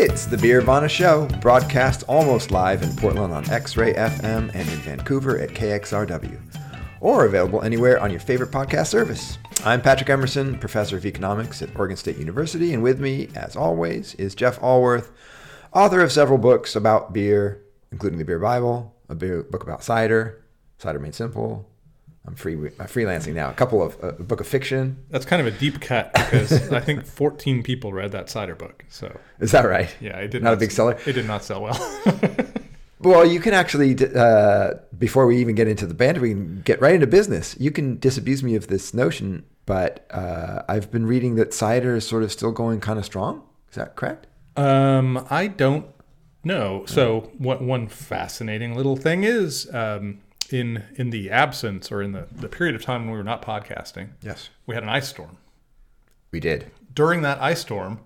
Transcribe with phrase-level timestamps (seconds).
[0.00, 4.78] It's the Beervana Show, broadcast almost live in Portland on X Ray FM and in
[4.78, 6.38] Vancouver at KXRW,
[7.00, 9.38] or available anywhere on your favorite podcast service.
[9.64, 14.14] I'm Patrick Emerson, professor of economics at Oregon State University, and with me, as always,
[14.14, 15.10] is Jeff Alworth,
[15.72, 20.44] author of several books about beer, including the Beer Bible, a beer book about cider,
[20.78, 21.68] Cider Made Simple.
[22.26, 23.48] I'm free, I'm freelancing now.
[23.48, 25.02] A couple of a book of fiction.
[25.10, 28.84] That's kind of a deep cut because I think 14 people read that cider book.
[28.88, 29.94] So Is that right?
[30.00, 30.98] yeah, it did Not a big seller?
[31.06, 31.94] It did not sell well.
[33.00, 36.80] Well, you can actually, uh, before we even get into the banter, we can get
[36.80, 37.54] right into business.
[37.56, 42.04] You can disabuse me of this notion, but uh, I've been reading that cider is
[42.04, 43.44] sort of still going kind of strong.
[43.70, 44.26] Is that correct?
[44.56, 45.86] um, I don't
[46.42, 46.84] know.
[46.86, 50.18] So what one fascinating little thing is um,
[50.52, 53.42] in in the absence or in the, the period of time when we were not
[53.42, 54.50] podcasting, Yes.
[54.66, 55.36] we had an ice storm.
[56.30, 56.70] We did.
[56.94, 58.00] During that ice storm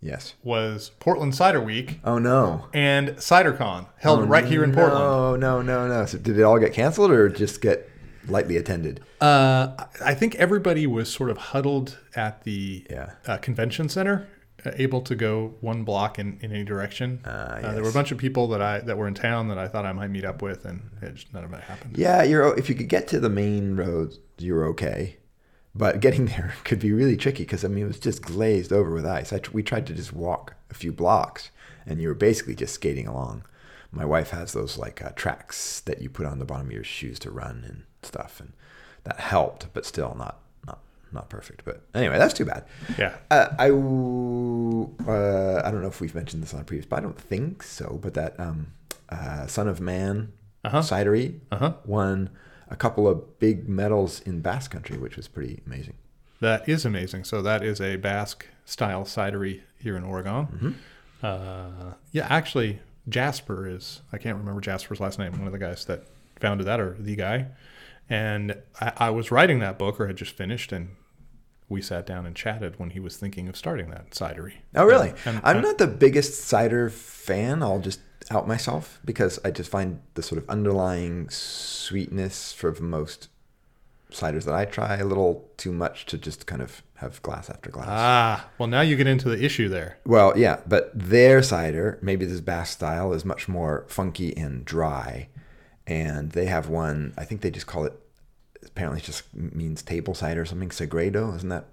[0.00, 0.34] Yes.
[0.44, 2.66] was Portland Cider Week Oh, no.
[2.72, 5.02] and CiderCon held right here in Portland.
[5.02, 6.06] Oh no, no, no.
[6.06, 7.88] So did it all get canceled or just get
[8.28, 9.00] lightly attended?
[9.20, 9.72] Uh,
[10.04, 13.12] I think everybody was sort of huddled at the Yeah.
[13.26, 14.28] uh, convention center,
[14.76, 17.20] able to go one block in, in any direction.
[17.24, 19.58] Ah, uh, there were a bunch of people that I that were in town that
[19.58, 21.96] I thought I might meet up with, and it just, none of it happened.
[21.96, 22.56] Yeah, you're.
[22.58, 25.16] If you could get to the main roads, you're okay.
[25.74, 28.90] But getting there could be really tricky because I mean it was just glazed over
[28.90, 29.32] with ice.
[29.32, 31.50] I tr- we tried to just walk a few blocks,
[31.84, 33.44] and you were basically just skating along.
[33.92, 36.84] My wife has those like uh, tracks that you put on the bottom of your
[36.84, 38.52] shoes to run and stuff, and
[39.04, 40.40] that helped, but still not
[41.16, 41.64] not perfect.
[41.64, 42.64] But anyway, that's too bad.
[42.96, 43.16] Yeah.
[43.30, 46.96] Uh, I w- uh, I don't know if we've mentioned this on a previous, but
[46.98, 47.98] I don't think so.
[48.00, 48.68] But that um,
[49.08, 50.32] uh, Son of Man
[50.64, 50.80] Uh-huh.
[50.82, 51.72] cidery Uh-huh.
[51.84, 52.30] won
[52.70, 55.94] a couple of big medals in Basque Country, which was pretty amazing.
[56.40, 57.24] That is amazing.
[57.24, 60.46] So that is a Basque style cidery here in Oregon.
[60.46, 60.70] Mm-hmm.
[61.22, 64.02] Uh, yeah, actually, Jasper is.
[64.12, 65.32] I can't remember Jasper's last name.
[65.38, 66.04] One of the guys that
[66.40, 67.46] founded that, or the guy.
[68.10, 70.90] And I, I was writing that book, or had just finished, and
[71.68, 74.54] we sat down and chatted when he was thinking of starting that cidery.
[74.74, 75.12] Oh, really?
[75.24, 77.62] And- I'm and- not the biggest cider fan.
[77.62, 78.00] I'll just
[78.30, 83.28] out myself because I just find the sort of underlying sweetness for most
[84.10, 87.70] ciders that I try a little too much to just kind of have glass after
[87.70, 87.86] glass.
[87.90, 89.98] Ah, well, now you get into the issue there.
[90.06, 95.28] Well, yeah, but their cider, maybe this Basque style, is much more funky and dry.
[95.86, 97.92] And they have one, I think they just call it,
[98.66, 100.68] apparently it just means table cider or something.
[100.70, 101.64] Sagredo, isn't that?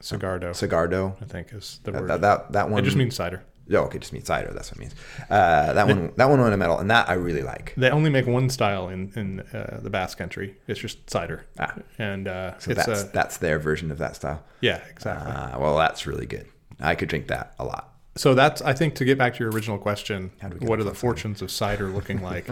[0.00, 1.16] Sagardo, Sagardo.
[1.22, 2.10] I think is the That, word.
[2.10, 2.82] that, that, that one.
[2.82, 3.42] it just means cider.
[3.72, 4.52] Oh, okay, just means cider.
[4.52, 4.94] That's what it means.
[5.30, 7.72] Uh, that one, that one won a medal, and that I really like.
[7.78, 10.56] They only make one style in in uh, the Basque Country.
[10.66, 14.16] It's just cider, Ah, and uh, so it's that's a that's their version of that
[14.16, 14.42] style.
[14.60, 15.32] yeah, exactly.
[15.32, 16.46] Uh, well, that's really good.
[16.78, 17.94] I could drink that a lot.
[18.16, 20.68] So that's I think to get back to your original question, How do we get
[20.68, 22.46] what are the fortunes of cider looking like?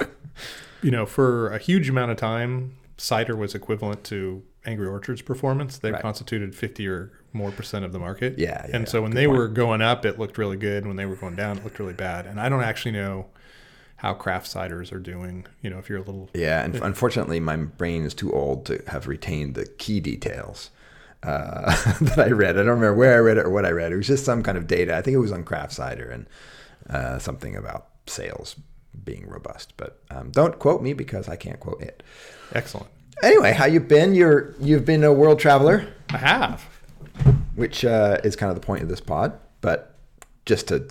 [0.82, 5.78] you know, for a huge amount of time, cider was equivalent to Angry Orchard's performance.
[5.78, 6.02] They Right.
[6.02, 8.38] constituted fifty or more percent of the market.
[8.38, 10.86] Yeah, yeah, and so when they were going up, it looked really good.
[10.86, 12.26] When they were going down, it looked really bad.
[12.26, 13.26] And I don't actually know
[13.96, 15.46] how craft ciders are doing.
[15.62, 18.82] You know, if you're a little Yeah, and unfortunately, my brain is too old to
[18.88, 20.70] have retained the key details
[21.22, 22.56] uh, that I read.
[22.56, 23.92] I don't remember where I read it or what I read.
[23.92, 24.96] It was just some kind of data.
[24.96, 26.26] I think it was on Craft Cider and
[26.88, 28.56] uh, something about sales
[29.04, 29.74] being robust.
[29.76, 32.02] But um, don't quote me because I can't quote it.
[32.54, 32.88] Excellent.
[33.22, 34.14] Anyway, how you been?
[34.14, 36.64] You're you've been a world traveler, I have.
[37.54, 39.38] which uh, is kind of the point of this pod.
[39.60, 39.94] But
[40.44, 40.88] just to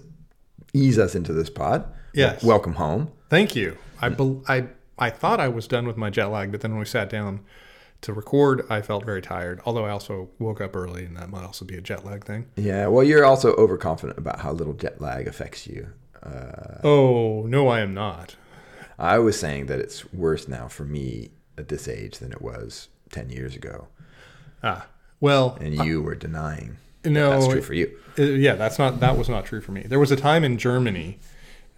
[0.74, 2.44] ease us into this pod, Yes.
[2.44, 3.12] welcome home.
[3.30, 3.78] Thank you.
[4.02, 4.68] I, bel I
[4.98, 7.42] I thought I was done with my jet lag, but then when we sat down
[8.02, 9.62] to record, I felt very tired.
[9.66, 12.48] Although I also woke up early, and that might also be a jet lag thing.
[12.56, 15.88] Yeah, well, you're also overconfident about how little jet lag affects you.
[16.24, 18.36] Uh, Oh no, I am not.
[18.98, 22.90] I was saying that it's worse now for me at this age than it was
[23.12, 23.88] 10 years ago.
[24.64, 24.88] Ah,
[25.20, 27.96] well, And you were denying no, that's true for you.
[28.18, 29.84] Uh, yeah, that's not that was not true for me.
[29.84, 31.20] There was a time in Germany,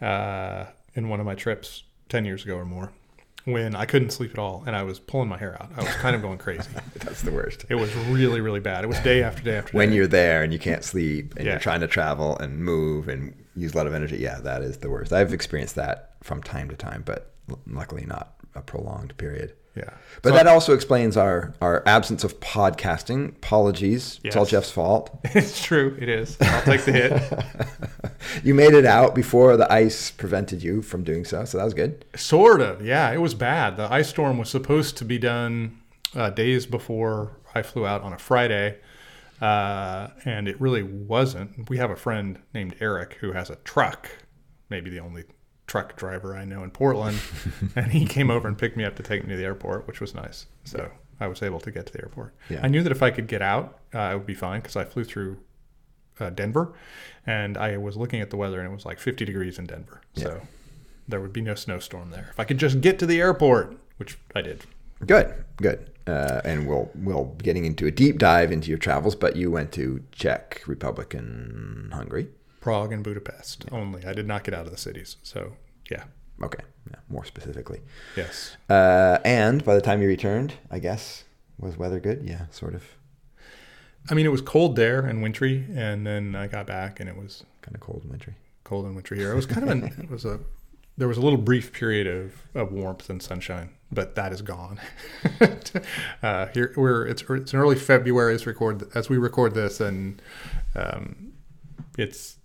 [0.02, 0.66] uh,
[0.96, 2.94] in one of my trips ten years ago or more,
[3.44, 5.70] when I couldn't sleep at all, and I was pulling my hair out.
[5.76, 6.70] I was kind of going crazy.
[7.00, 7.66] That's the worst.
[7.70, 8.86] It was really, really bad.
[8.86, 9.78] It was day after day after day.
[9.78, 11.52] When you're there and you can't sleep and Yeah.
[11.54, 14.78] you're trying to travel and move and use a lot of energy, yeah, that is
[14.78, 15.12] the worst.
[15.12, 17.34] I've experienced that from time to time, but
[17.66, 19.54] luckily not a prolonged period.
[19.76, 19.92] yeah,
[20.24, 23.30] But So- that also explains our, our absence of podcasting.
[23.30, 24.20] Apologies.
[24.24, 25.12] It's all Jeff's fault.
[25.24, 25.96] it's true.
[26.00, 26.36] It is.
[26.42, 27.12] I'll take the hit.
[28.44, 31.74] you made it out before the ice prevented you from doing so, so that was
[31.74, 32.06] good.
[32.16, 32.84] Sort of.
[32.86, 33.78] Yeah, it was bad.
[33.78, 35.78] The ice storm was supposed to be done
[36.16, 38.80] uh, days before I flew out on a Friday.
[39.42, 41.70] uh, and it really wasn't.
[41.70, 44.10] We have a friend named Eric who has a truck,
[44.70, 45.26] maybe the only
[45.68, 47.20] truck driver I know in Portland,
[47.76, 50.00] and he came over and picked me up to take me to the airport, which
[50.00, 50.48] was nice.
[50.64, 52.34] So I was able to get to the airport.
[52.50, 52.62] Yeah.
[52.64, 54.86] I knew that if I could get out, uh, it would be fine because I
[54.86, 55.38] flew through
[56.20, 56.74] uh, Denver,
[57.26, 60.02] and I was looking at the weather, and it was like 50 degrees in Denver.
[60.16, 60.42] So
[61.08, 64.18] there would be no snowstorm there if I could just get to the airport, which
[64.36, 64.66] I did.
[65.06, 65.92] Good, good.
[66.08, 69.52] Uh, and we'll we'll be getting into a deep dive into your travels, but you
[69.52, 72.30] went to Czech Republic and Hungary.
[72.68, 74.04] Prague and Budapest only.
[74.06, 75.16] I did not get out of the cities.
[75.24, 75.54] So
[75.90, 76.04] yeah,
[76.44, 77.80] Okay, yeah, more specifically.
[78.18, 78.58] yes.
[78.70, 81.24] Uh, and by the time you returned, I guess
[81.58, 82.24] was weather good?
[82.26, 82.84] Yeah, sort of,
[84.10, 87.16] I mean, it was cold there and wintry, and then I got back and it
[87.16, 88.36] was kind of cold and wintry.
[88.66, 89.32] cold and wintry here.
[89.32, 90.42] It was kind of an, it was a,
[90.98, 94.78] there was a little brief period of, of warmth and sunshine, but that is gone.
[96.22, 100.22] uh, here we're it's it's an early February as record as we record this, and
[100.76, 101.32] um,
[101.98, 102.37] it's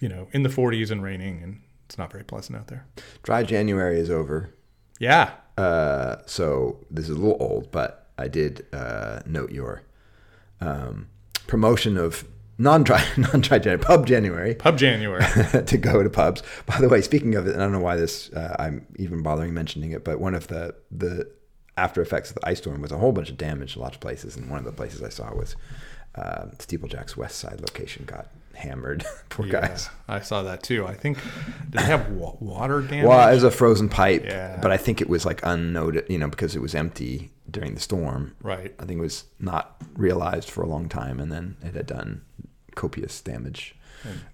[0.00, 2.86] you know in the 40s and raining, and it's not very pleasant out there.
[3.22, 4.50] Dry January is over.
[4.98, 9.82] Yeah, Uh, so this is a little old, but I did uh, note your
[10.60, 11.08] um,
[11.46, 12.24] promotion of
[12.58, 15.22] non-dry non-dry January, pub January pub January.
[15.66, 16.42] to go to pubs.
[16.64, 19.52] By the way, speaking of it, I don't know why this uh, I'm even bothering
[19.54, 21.30] mentioning it, but one of the the
[21.76, 24.00] after effects of the ice storm was a whole bunch of damage in lots of
[24.00, 25.56] places, and one of the places I saw was
[26.14, 29.04] uh, Steeplejack's West Side location got hammered.
[29.28, 29.88] Poor Yeah, guys.
[30.08, 30.86] I saw that too.
[30.86, 31.18] I think
[31.70, 33.06] did they have water damage?
[33.06, 34.58] Well, it was a frozen pipe, Yeah.
[34.60, 37.80] but I think it was like unnoted, you know, because it was empty during the
[37.80, 38.34] storm.
[38.42, 38.74] right.
[38.80, 42.22] I think it was not realized for a long time, and then it had done
[42.74, 43.74] copious damage,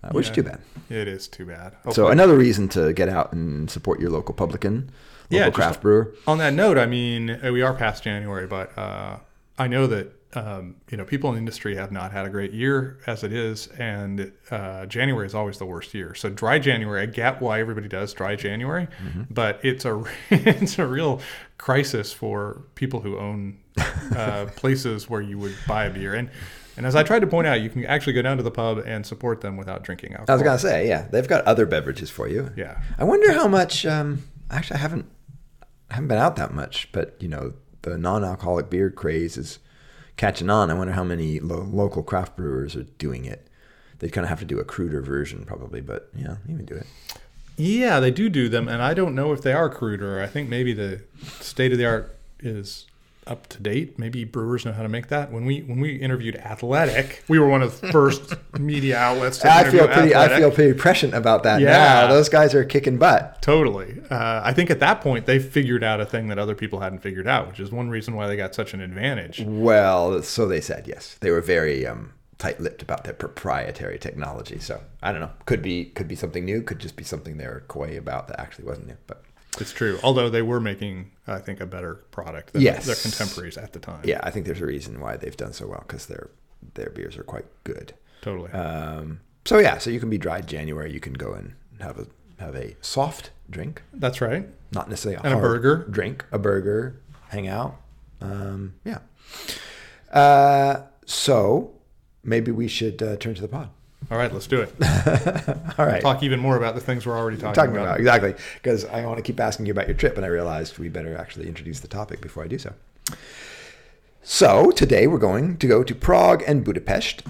[0.03, 0.61] uh, which is too bad.
[0.89, 1.77] It is too bad.
[1.93, 4.91] So another reason to get out and support your local publican,
[5.31, 6.15] local Yeah, craft brewer.
[6.27, 9.19] on that note, I mean, uh, we are past January, but uh,
[9.59, 12.53] I know that um, you know people in the industry have not had a great
[12.53, 16.15] year as it is, and uh, January is always the worst year.
[16.15, 18.89] So dry January, I get why everybody does dry January,
[19.31, 21.21] but it's a it's a real
[21.59, 23.59] crisis for people who own
[24.17, 26.31] uh, places where you would buy a beer and.
[26.75, 28.79] And as I tried to point out, you can actually go down to the pub
[28.87, 30.27] and support them without drinking alcohol.
[30.31, 32.51] I was gonna say, yeah, they've got other beverages for you.
[32.57, 32.81] Yeah.
[32.99, 33.85] I wonder how much.
[33.85, 35.05] Um, actually, I haven't
[35.91, 37.53] I haven't been out that much, but you know,
[37.83, 39.59] the non-alcoholic beer craze is
[40.23, 40.71] catching on.
[40.71, 43.49] I wonder how many lo- local craft brewers are doing it.
[43.99, 46.77] They kind of have to do a cruder version, probably, but yeah, you can do
[46.77, 46.87] it.
[47.57, 50.23] Yeah, they do do them, and I don't know if they are cruder.
[50.23, 51.03] I think maybe the
[51.41, 52.87] state of the art is
[53.27, 53.99] up to date.
[53.99, 55.31] Maybe brewers know how to make that.
[55.31, 59.53] When we when we interviewed Athletic, we were one of the first media outlets to
[59.53, 60.15] I feel pretty.
[60.15, 61.71] I feel pretty prescient about that Yeah.
[61.73, 62.07] now.
[62.09, 63.41] Those guys are kicking butt.
[63.43, 64.01] Totally.
[64.11, 66.99] Uh, I think at that point they figured out a thing that other people hadn't
[67.01, 69.41] figured out, which is one reason why they got such an advantage.
[69.47, 70.87] Well, so they said.
[70.89, 74.59] Yes, they were very um, tight-lipped about their proprietary technology.
[74.59, 75.31] So I don't know.
[75.47, 76.61] Could be could be something new.
[76.63, 78.97] Could just be something they were coy about that actually wasn't new.
[79.07, 79.23] But
[79.61, 79.99] It's true.
[80.03, 82.87] Although they were making, I think, a better product than Yes.
[82.87, 84.01] their contemporaries at the time.
[84.05, 86.31] yeah, I think there's a reason why they've done so well because their
[86.75, 87.93] their beers are quite good.
[88.23, 88.51] Totally.
[88.53, 90.93] Um, so yeah, so you can be dried January.
[90.93, 92.07] You can go and have a
[92.39, 94.49] have a soft drink, That's right.
[94.73, 95.87] not necessarily a And a burger.
[95.91, 97.77] drink, a burger, hang out.
[98.21, 98.99] Um, yeah.
[100.11, 101.73] Uh, so
[102.25, 103.69] maybe we should uh, turn to the pod.
[104.13, 104.71] All right, let's do it.
[105.79, 106.03] All right.
[106.03, 109.17] Talk even more about the things we're already talking, talking about exactly because I want
[109.17, 111.89] to keep asking you about your trip, and I realized we better actually introduce the
[111.89, 112.75] topic before I do so.
[114.23, 117.23] So today we're going to go to Prague and Budapest.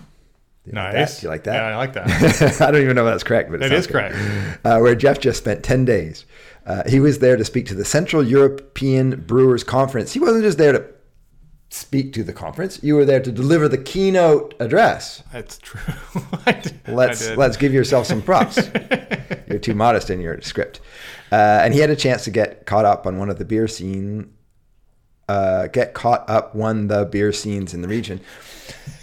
[0.67, 0.99] You like that?
[0.99, 1.23] Nice.
[1.23, 1.73] You like Yeah, that?
[1.73, 2.61] I like that.
[2.61, 3.93] I don't even know if that's correct, but it That good.
[3.93, 4.17] correct.
[4.65, 6.25] Uh, where Jeff just spent 10 days.
[6.67, 10.13] Uh, he was there to speak to the Central European Brewers Conference.
[10.13, 10.85] He wasn't just there to
[11.73, 15.23] speak to the conference, you were there to deliver the keynote address.
[15.33, 15.81] That's true.
[16.47, 16.81] Did.
[16.87, 18.59] Let's let's give yourself some props.
[19.49, 20.81] You're too modest in your script.
[21.31, 23.69] Uh, and he had a chance to get caught up on one of the beer
[23.69, 24.33] scene,
[25.29, 28.21] uh, get caught up one the beer scenes in the region.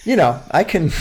[0.09, 0.91] You know, I can,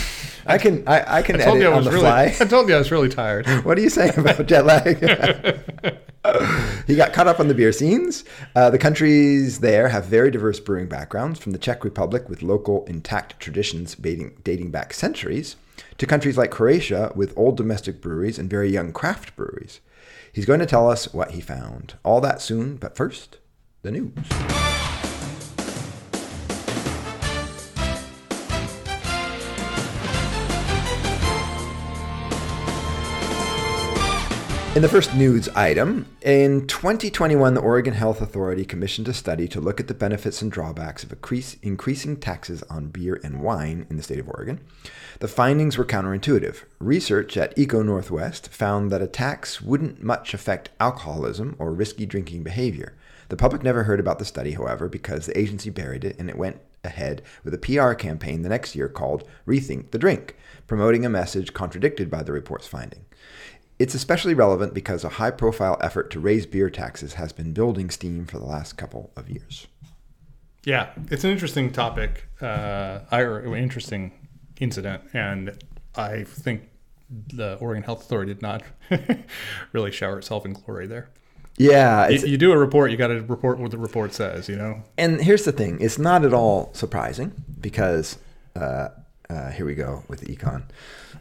[0.45, 2.03] I can, I, I can I told edit you I on was the really.
[2.03, 2.37] fly.
[2.41, 3.47] I told you I was really tired.
[3.65, 4.99] What are you saying about jet lag?
[6.87, 8.25] he got caught up on the beer scenes.
[8.55, 12.85] Uh, the countries there have very diverse brewing backgrounds, from the Czech Republic with local
[12.85, 15.57] intact traditions dating, dating back centuries,
[15.97, 19.81] to countries like Croatia with old domestic breweries and very young craft breweries.
[20.31, 21.95] He's going to tell us what he found.
[22.05, 23.39] All that soon, but first,
[23.81, 24.88] the news.
[34.77, 39.61] In the first news item, in 2021, the Oregon Health Authority commissioned a study to
[39.61, 43.97] look at the benefits and drawbacks of increase, increasing taxes on beer and wine in
[43.97, 44.61] the state of Oregon.
[45.19, 46.65] The findings were counterintuitive.
[46.79, 52.95] Research at ECONorthwest found that a tax wouldn't much affect alcoholism or risky drinking behavior.
[53.31, 56.39] The public never heard about the study, however, because the agency buried it and it
[56.39, 61.11] went ahead with a PR campaign the next year called Rethink the Drink, promoting a
[61.11, 63.05] message contradicted by the report's finding.
[63.79, 67.91] It's especially relevant because a high profile effort to raise beer taxes has been building
[67.91, 69.69] steam for the last couple of years.
[70.65, 74.13] Yeah, it's an interesting topic, uh, or interesting
[74.61, 75.57] incident, and
[75.95, 76.69] I think
[77.33, 78.63] the Oregon Health Authority did not
[79.73, 81.09] really shower itself in glory there.
[81.57, 84.57] Yeah, You, you do a report, you got to report what the report says, you
[84.57, 84.83] know?
[84.97, 88.19] and here's the thing: it's not at all surprising because
[88.55, 88.89] uh,
[89.31, 90.65] uh, here we go with the econ.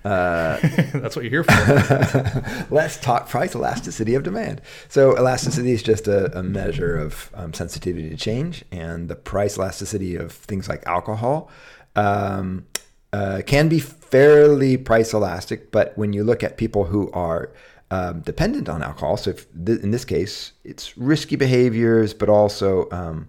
[0.08, 0.58] Uh,
[0.94, 2.66] That's what you're here for.
[2.74, 4.62] let's talk price elasticity of demand.
[4.88, 9.58] So elasticity is just a, a measure of um, sensitivity to change, and the price
[9.58, 11.50] elasticity of things like alcohol
[11.98, 12.66] um,
[13.12, 15.72] uh, can be fairly price elastic.
[15.72, 17.52] But when you look at people who are
[17.92, 22.88] um, dependent on alcohol, so if th- in this case it's risky behaviors, but also
[22.92, 23.28] um,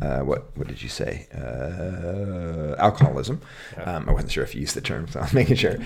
[0.00, 1.26] uh, what what did you say?
[1.34, 3.40] Uh, alcoholism.
[3.84, 5.76] Um, I wasn't sure if you used the term, so I'm making sure.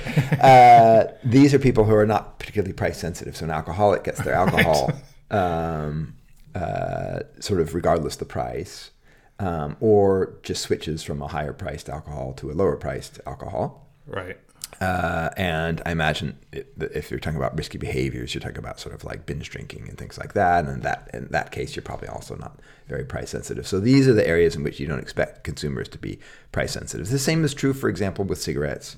[0.41, 3.37] Uh, these are people who are not particularly price sensitive.
[3.37, 4.93] So an alcoholic gets their alcohol
[5.31, 6.15] um,
[6.55, 8.91] uh, sort of regardless the price,
[9.39, 13.89] um, or just switches from a higher priced alcohol to a lower priced alcohol.
[14.07, 14.39] right.
[14.81, 18.95] Uh, and I imagine it, if you're talking about risky behaviors, you're talking about sort
[18.95, 20.67] of like binge drinking and things like that.
[20.67, 23.67] And that in that case, you're probably also not very price sensitive.
[23.67, 26.19] So these are the areas in which you don't expect consumers to be
[26.53, 27.09] price sensitive.
[27.09, 28.97] The same is true, for example, with cigarettes,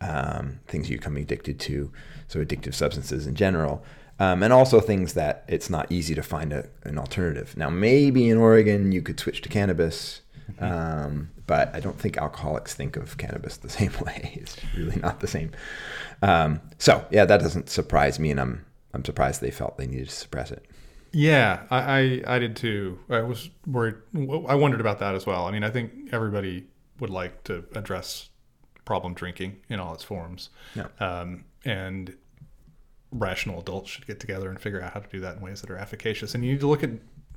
[0.00, 1.90] um, things you become addicted to,
[2.28, 3.82] so addictive substances in general.
[4.18, 7.54] Um, and also things that it's not easy to find a, an alternative.
[7.56, 10.22] Now, maybe in Oregon you could switch to cannabis,
[10.58, 14.32] um, but I don't think alcoholics think of cannabis the same way.
[14.34, 15.52] It's really not the same.
[16.22, 20.08] Um, so yeah, that doesn't surprise me, and I'm I'm surprised they felt they needed
[20.08, 20.64] to suppress it.
[21.12, 22.98] Yeah, I, I, I did too.
[23.08, 23.94] I was worried.
[24.14, 25.46] I wondered about that as well.
[25.46, 26.66] I mean, I think everybody
[27.00, 28.28] would like to address
[28.84, 30.50] problem drinking in all its forms.
[30.74, 30.88] Yeah.
[31.00, 32.16] Um, and
[33.12, 35.70] rational adults should get together and figure out how to do that in ways that
[35.70, 36.34] are efficacious.
[36.34, 36.90] And you need to look at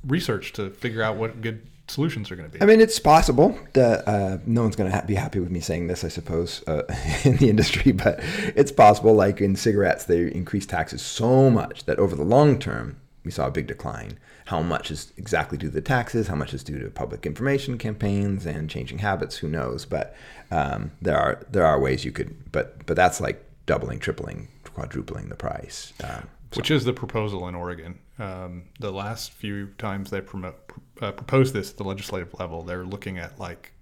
[0.06, 2.62] research to figure out what good solutions are going to be.
[2.62, 5.60] I mean, it's possible that uh, no one's going to ha- be happy with me
[5.60, 6.84] saying this, I suppose, uh,
[7.24, 8.20] in the industry, but
[8.56, 9.14] it's possible.
[9.14, 13.48] Like in cigarettes, they increased taxes so much that over the long term, we saw
[13.48, 14.18] a big decline.
[14.46, 16.28] How much is exactly due to the taxes?
[16.28, 19.38] How much is due to public information campaigns and changing habits?
[19.38, 19.86] Who knows?
[19.86, 20.16] But
[20.50, 25.30] um, there are there are ways you could, but but that's like doubling, tripling, quadrupling
[25.30, 25.94] the price.
[26.04, 28.00] Um, which is the proposal in Oregon.
[28.18, 30.56] Um, the last few times they promote,
[31.02, 33.74] uh, proposed this at the legislative level, they're looking at like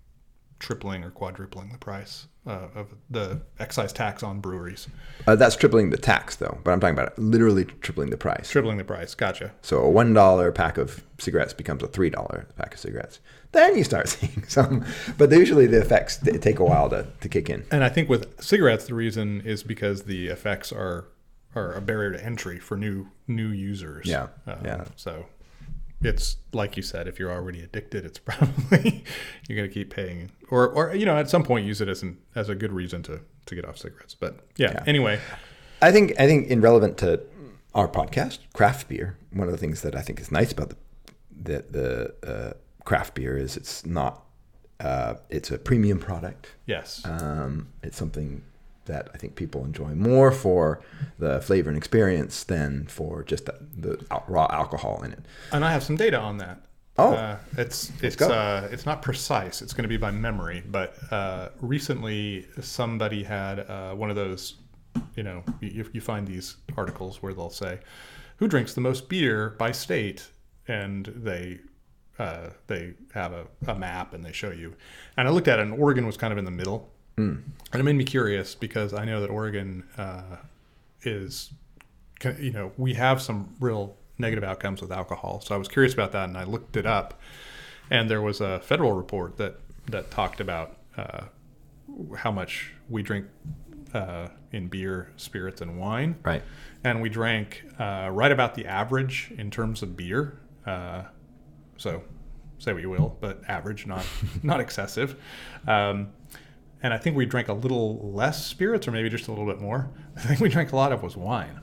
[0.60, 4.88] tripling or quadrupling the price uh, of the excise tax on breweries.
[5.28, 6.58] uh, that's tripling the tax, though.
[6.64, 8.50] But I'm talking about literally tripling the price.
[8.50, 9.14] Tripling the price.
[9.14, 9.52] Gotcha.
[9.62, 13.20] So a one dollar pack of cigarettes becomes a three dollar pack of cigarettes.
[13.52, 14.86] Then you start seeing some,
[15.18, 17.66] but usually the effects take a while to, to kick in.
[17.72, 21.06] And I think with cigarettes, the reason is because the effects are
[21.56, 24.06] are a barrier to entry for new new users.
[24.08, 24.86] Yeah, Um, yeah.
[24.96, 25.26] So
[26.02, 29.04] it's like you said, if you're already addicted, it's probably
[29.48, 32.04] you're going to keep paying, or or you know, at some point use it as
[32.04, 34.16] an as a good reason to to get off cigarettes.
[34.16, 34.72] But yeah.
[34.72, 34.84] Yeah.
[34.86, 35.20] Anyway,
[35.82, 37.22] I think I think in relevant to
[37.74, 39.18] our podcast, craft beer.
[39.32, 40.78] One of the things that I think is nice about the
[41.40, 41.66] the,
[42.22, 44.24] the uh, craft beer is it's not
[44.80, 46.54] uh, it's a premium product.
[46.66, 47.02] yes.
[47.06, 48.44] Um, it's something
[48.88, 50.82] that I think people enjoy more for
[51.20, 55.20] the flavor and experience than for just the, the al- raw alcohol in it.
[55.52, 56.62] and I have some data on that.
[57.00, 57.14] Oh.
[57.14, 59.62] uh, it's it's uh, it's not precise.
[59.62, 60.64] It's going to be by memory.
[60.68, 64.56] But uh, recently, somebody had uh, one of those.
[65.16, 67.80] You know, you, you find these articles where they'll say,
[68.38, 70.28] "Who drinks the most beer by state?"
[70.68, 71.60] and they
[72.20, 74.74] uh, they have a, a map and they show you.
[75.18, 76.90] And I looked at it, and Oregon was kind of in the middle.
[77.18, 77.44] And
[77.74, 80.38] it made me curious because I know that Oregon uh,
[81.02, 81.52] is,
[82.40, 85.42] you know, we have some real negative outcomes with alcohol.
[85.42, 87.20] So I was curious about that, and I looked it up,
[87.90, 89.60] and there was a federal report that
[89.90, 91.26] that talked about uh,
[92.18, 93.26] how much we drink
[93.94, 96.16] uh, in beer, spirits, and wine.
[96.24, 96.44] Right.
[96.84, 100.40] And we drank uh, right about the average in terms of beer.
[100.66, 101.04] Uh,
[101.78, 102.04] so
[102.60, 104.06] say what you will, but average, not
[104.44, 105.16] not excessive.
[105.68, 106.10] Um,
[106.84, 109.60] and I think we drank a little less spirits, or maybe just a little bit
[109.62, 109.90] more.
[110.16, 111.62] I think we drank a lot of was wine.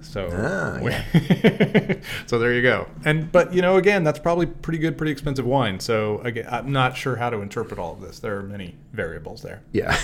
[0.00, 2.88] So, Ah, we- so there you go.
[3.04, 5.78] And but you know, again, that's probably pretty good, pretty expensive wine.
[5.78, 8.18] So again, I'm not sure how to interpret all of this.
[8.18, 9.62] There are many variables there.
[9.70, 9.96] Yeah.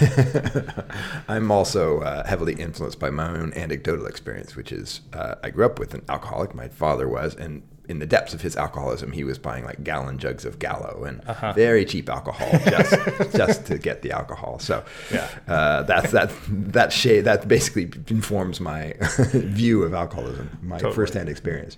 [1.29, 5.67] I'm also uh, heavily influenced by my own anecdotal experience, which is uh, I grew
[5.67, 6.55] up with an alcoholic.
[6.55, 10.18] My father was, and in the depths of his alcoholism, he was buying like gallon
[10.18, 11.52] jugs of Gallo and Uh-huh.
[11.54, 12.92] very cheap alcohol just
[13.37, 14.59] just to get the alcohol.
[14.59, 15.26] So Yeah.
[15.49, 16.30] uh, that's that
[16.73, 18.95] that shade that basically informs my
[19.33, 20.95] view of alcoholism, my Totally.
[20.95, 21.76] firsthand experience.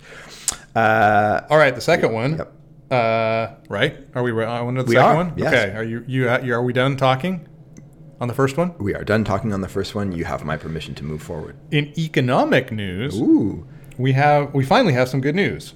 [0.75, 2.39] Uh, All right, the second one.
[2.39, 2.53] Yep.
[2.91, 3.95] Uh, right?
[4.17, 5.33] Are we on to the We second are, one?
[5.37, 5.53] yes.
[5.55, 5.77] Okay.
[5.77, 7.47] Are you you you are we done talking
[8.21, 8.75] on the first one?
[8.79, 10.11] we are done talking on the first one.
[10.11, 11.55] You have my permission to move forward.
[11.71, 13.65] In economic news, Ooh.
[13.97, 15.75] we have we finally have some good news.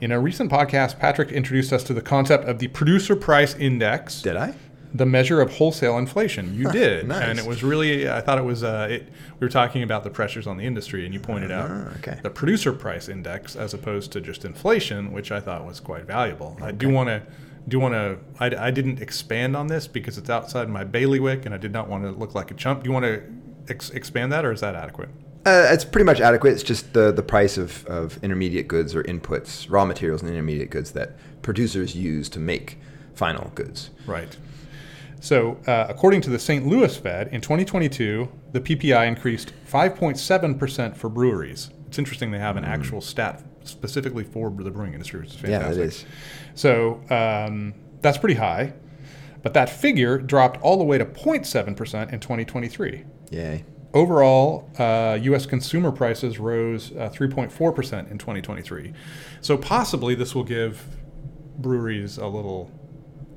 [0.00, 4.20] In a recent podcast, Patrick introduced us to the concept of the producer price index,
[4.22, 4.54] Did I?
[4.92, 6.54] the measure of wholesale inflation.
[6.54, 7.22] You did, nice.
[7.22, 8.08] and it was really.
[8.08, 8.62] I thought it was.
[8.62, 9.08] Uh, it,
[9.40, 12.18] we were talking about the pressures on the industry, and you pointed out Ah, okay.
[12.22, 16.56] the producer price index as opposed to just inflation, which I thought was quite valuable.
[16.60, 17.22] I do want to.
[17.66, 18.18] Do want to?
[18.38, 21.88] I, I didn't expand on this because it's outside my bailiwick, and I did not
[21.88, 22.82] want to look like a chump.
[22.82, 23.22] Do you want to
[23.68, 25.08] ex- expand that, or is that adequate?
[25.46, 26.52] Uh, it's pretty much adequate.
[26.52, 30.70] It's just the, the price of, of intermediate goods or inputs, raw materials and intermediate
[30.70, 32.78] goods that producers use to make
[33.14, 33.90] final goods.
[34.06, 34.36] Right.
[35.20, 36.66] So, uh, according to the St.
[36.66, 41.70] Louis Fed, in 2022, the PPI increased 5.7% for breweries.
[41.86, 45.70] It's interesting they have an actual stat specifically for the brewing industry, which is fantastic.
[45.70, 46.04] Yeah, that is.
[46.54, 48.74] So, um, that's pretty high.
[49.42, 53.04] But that figure dropped all the way to 0.7% in 2023.
[53.30, 53.64] Yay.
[53.94, 55.46] Overall, uh, U.S.
[55.46, 58.92] consumer prices rose uh, 3.4% in 2023.
[59.40, 60.84] So, possibly this will give
[61.58, 62.70] breweries a little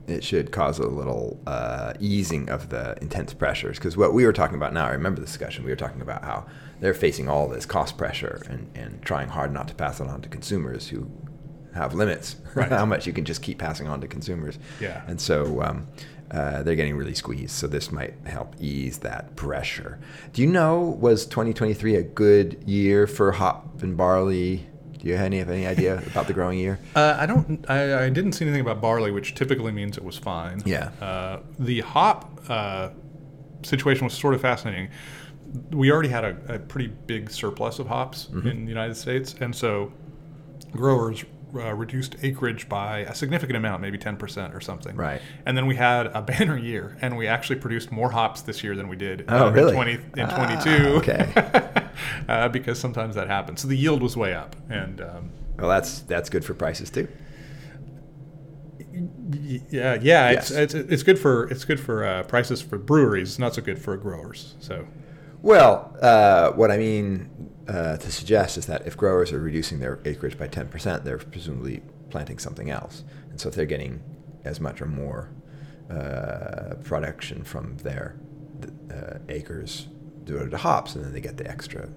[0.07, 3.77] It should cause a little uh, easing of the intense pressures.
[3.77, 6.23] Because what we were talking about now, I remember the discussion, we were talking about
[6.23, 6.47] how
[6.79, 10.21] they're facing all this cost pressure and, and trying hard not to pass it on
[10.23, 11.09] to consumers who
[11.75, 12.69] have limits, Right.
[12.81, 14.57] how much you can just keep passing on to consumers.
[14.81, 15.03] Yeah.
[15.07, 15.87] And so um,
[16.31, 17.51] uh, they're getting really squeezed.
[17.51, 19.97] So this might help ease that pressure.
[20.33, 24.67] Do you know, was 2023 a good year for hop and barley?
[24.97, 26.79] Do you have any, have any idea about the growing year?
[26.95, 27.63] Uh, I don't.
[27.69, 30.61] I, I didn't see anything about barley, which typically means it was fine.
[30.65, 30.89] Yeah.
[30.99, 32.89] Uh, the hop uh,
[33.63, 34.89] situation was sort of fascinating.
[35.71, 38.47] We already had a, a pretty big surplus of hops Mm-hmm.
[38.47, 39.93] in the United States, and so
[40.71, 41.23] growers
[41.55, 44.95] uh, reduced acreage by a significant amount, maybe ten percent or something.
[44.95, 45.21] Right.
[45.45, 48.75] And then we had a banner year, and we actually produced more hops this year
[48.75, 49.69] than we did Oh, uh, really?
[49.69, 50.87] in twenty in Ah, twenty two.
[50.97, 51.31] okay.
[52.29, 53.61] uh, because sometimes that happens.
[53.61, 57.07] So the yield was way up, and um, Well, that's that's good for prices too.
[59.69, 60.51] Yeah, yeah, Yes.
[60.51, 63.29] it's, it's it's good for it's good for uh, prices for breweries.
[63.29, 64.55] It's not so good for growers.
[64.59, 64.87] So
[65.41, 67.29] Well, uh, what I mean
[67.67, 71.81] uh, to suggest is that if growers are reducing their acreage by 10%, they're presumably
[72.09, 73.03] planting something else.
[73.29, 74.01] And so if they're getting
[74.45, 75.29] as much or more
[75.89, 78.15] uh, production from their
[78.91, 79.87] uh, acres
[80.23, 81.89] devoted to hops, and then they get the extra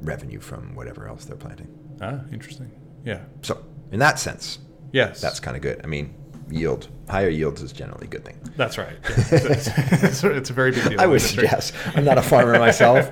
[0.00, 1.68] revenue from whatever else they're planting.
[2.00, 2.70] ah, interesting.
[3.04, 3.20] Yeah.
[3.42, 4.58] So, in that sense,
[4.92, 5.20] Yes.
[5.20, 5.80] that's kind of good.
[5.84, 6.14] I mean,
[6.50, 8.38] yield, higher yields is generally a good thing.
[8.56, 8.96] that's right.
[9.04, 9.68] It's,
[10.02, 11.00] it's, it's a very big deal.
[11.04, 11.74] I would suggest.
[11.94, 13.08] I'm not a farmer myself,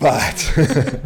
[0.00, 0.52] but.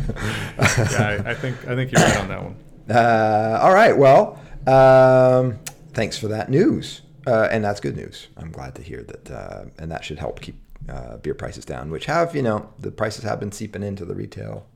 [0.60, 2.56] Yeah, I, I think I think you're right on that one.
[2.88, 3.96] Uh, all right.
[3.96, 5.58] Well, um,
[5.92, 7.02] thanks for that news.
[7.26, 8.28] Uh, and that's good news.
[8.36, 9.30] I'm glad to hear that.
[9.30, 10.56] Uh, and that should help keep
[10.88, 14.14] uh, beer prices down, which have, you know, the prices have been seeping into the
[14.14, 14.66] retail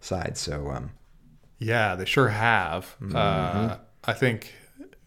[0.00, 0.36] side.
[0.36, 0.90] So, um,
[1.58, 2.94] Yeah, they sure have.
[3.02, 3.16] Mm-hmm.
[3.16, 4.54] Uh, I think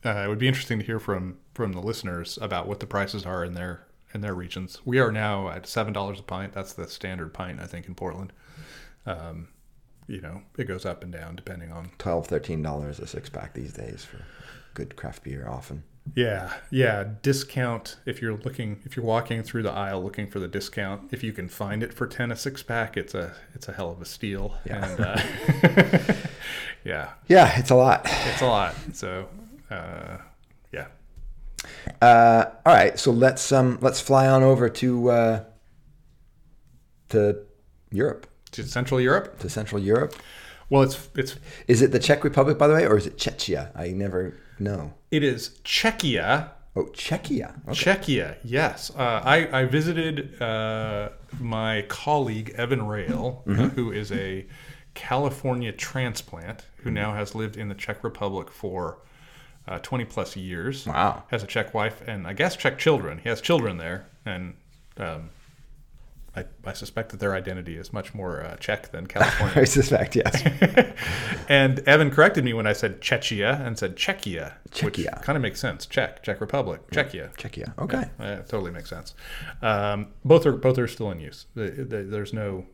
[0.07, 3.25] uh, it would be interesting to hear from from the listeners about what the prices
[3.25, 4.79] are in their in their regions.
[4.85, 6.53] We are now at seven dollars a pint.
[6.53, 8.31] That's the standard pint, I think, in Portland.
[9.05, 9.49] Um,
[10.07, 13.73] you know, it goes up and down depending on 12 $13 a six pack these
[13.73, 14.19] days for
[14.73, 15.83] good craft beer often.
[16.15, 17.03] Yeah, yeah.
[17.21, 21.09] Discount if you're looking if you're walking through the aisle looking for the discount.
[21.11, 23.91] If you can find it for ten a six pack, it's a it's a hell
[23.91, 24.55] of a steal.
[24.65, 24.85] Yeah.
[24.89, 26.13] And uh,
[26.85, 28.01] yeah, Yeah, it's a lot.
[28.05, 28.73] it's a lot.
[28.93, 29.27] So
[29.71, 30.17] uh,
[30.71, 30.87] yeah,
[32.01, 32.97] Uh, all right.
[32.99, 35.43] So let's, um, let's fly on over to, uh,
[37.09, 37.37] to
[37.91, 39.39] Europe, to Central Europe.
[39.39, 40.13] to Central Europe.
[40.69, 41.35] Well, it's it's
[41.67, 43.71] Is it the Czech Republic, by the way, or is it Czechia?
[43.75, 44.93] I never know.
[45.11, 46.49] it is Czechia.
[46.75, 47.55] Oh, Czechia.
[47.67, 47.73] Okay.
[47.73, 48.91] Czechia, yes.
[48.95, 53.67] Uh, I, I visited uh, my colleague Evan Rail, uh, Mm-hmm.
[53.69, 54.45] who is a
[54.93, 58.99] California transplant who now has lived in the Czech Republic for
[59.67, 60.85] uh, 20 plus years.
[60.87, 61.23] Wow.
[61.29, 63.17] Has a Czech wife and I guess Czech children.
[63.19, 64.53] He has children there, and
[64.97, 65.29] um,
[66.35, 69.61] I, I suspect that their identity is much more uh, Czech than California.
[69.61, 70.41] I suspect, yes.
[71.49, 74.53] and Evan corrected me when I said Czechia and said Czechia,
[74.83, 75.21] which Czechia.
[75.23, 75.85] kind of makes sense.
[75.85, 77.35] Czech, Czech Republic, Czechia.
[77.37, 77.73] Czechia.
[77.79, 78.05] Okay.
[78.19, 79.15] Yeah, totally makes sense.
[79.61, 81.45] Um, both are both are still in use.
[81.55, 82.65] The- the- There's no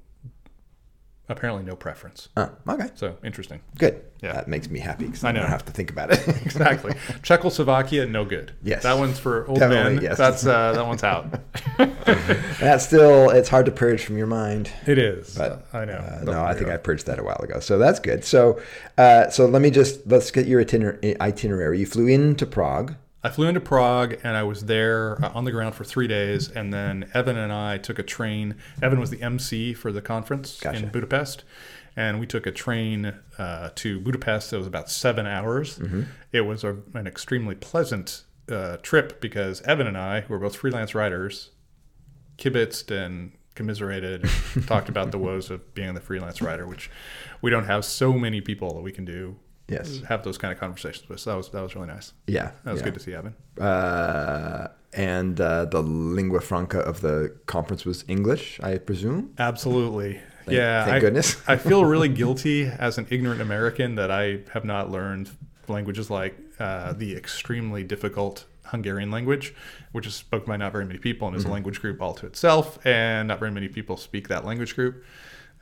[1.30, 2.30] apparently no preference.
[2.36, 2.90] Uh, okay.
[2.96, 3.62] So interesting.
[3.78, 4.04] Good.
[4.22, 4.34] Yeah.
[4.34, 6.28] That makes me happy because I I, don't have to think about it.
[6.44, 6.94] Exactly.
[7.24, 8.54] Czechoslovakia, no good.
[8.64, 8.84] Yes.
[8.84, 10.04] That one's for old Definitely, men.
[10.04, 10.18] yes.
[10.18, 11.26] That's uh, that one's out.
[12.60, 14.72] That's still, it's hard to purge from your mind.
[14.86, 15.36] It is.
[15.36, 15.94] But I know.
[15.94, 16.70] Uh, no, I think.
[16.70, 17.60] I purged that a while ago.
[17.60, 18.24] So that's good.
[18.24, 18.62] So,
[18.98, 21.80] uh, so let me just let's get your itiner- itinerary.
[21.80, 22.96] You flew into Prague.
[23.24, 26.50] I flew into Prague and I was there uh, on the ground for three days.
[26.50, 28.56] And then Evan and I took a train.
[28.82, 30.80] Evan was the MC for the conference Gotcha.
[30.80, 31.44] in Budapest.
[31.96, 34.52] And we took a train uh, to Budapest.
[34.52, 35.80] It was about seven hours.
[36.32, 40.56] It was a, an extremely pleasant uh, trip because Evan and I, who are both
[40.56, 41.52] freelance writers,
[42.38, 46.90] kibitzed and commiserated and talked about the woes of being the freelance writer, which
[47.42, 50.02] we don't have so many people that we can do Yes.
[50.10, 51.20] have those kind of conversations with.
[51.20, 52.14] So that was that was really nice.
[52.28, 52.52] Yeah.
[52.64, 52.86] That was yeah.
[52.86, 53.34] good to see Evan.
[53.60, 59.34] Uh, and uh, the lingua franca of the conference was English, I presume.
[59.40, 60.20] Absolutely.
[60.48, 60.84] yeah.
[60.86, 61.42] thank I, goodness.
[61.48, 65.30] I feel really guilty as an ignorant American that I have not learned
[65.68, 69.54] languages like uh, the extremely difficult Hungarian language,
[69.92, 71.52] which is spoken by not very many people and is Mm-hmm.
[71.52, 75.04] a language group all to itself, and not very many people speak that language group.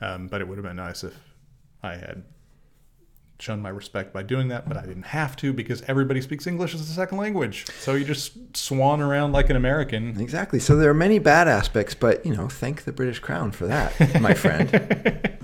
[0.00, 1.14] Um, but it would have been nice if
[1.82, 2.24] I had
[3.42, 6.74] shown my respect by doing that, but I didn't have to because everybody speaks English
[6.74, 7.66] as a second language.
[7.80, 10.20] So you just swan around like an American.
[10.20, 10.60] Exactly.
[10.60, 14.20] So there are many bad aspects, but you know, thank the British Crown for that,
[14.20, 14.70] my friend.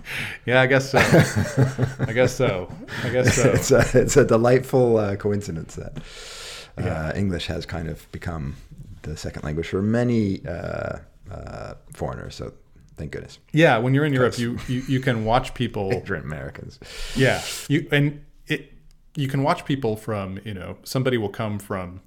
[0.47, 0.99] Yeah, I guess so.
[0.99, 2.73] I guess so.
[3.05, 3.51] I guess so.
[3.51, 7.15] it's a it's a delightful uh, coincidence that uh, Yeah.
[7.15, 8.57] English has kind of become
[9.03, 12.37] the second language for many uh, uh, foreigners.
[12.37, 12.55] So
[12.99, 15.91] thank goodness, Yeah, when you're in Europe, you, you you can watch people.
[15.99, 16.79] ignorant Americans.
[17.17, 18.73] Yeah, you and it
[19.15, 22.01] you can watch people from you know somebody will come from,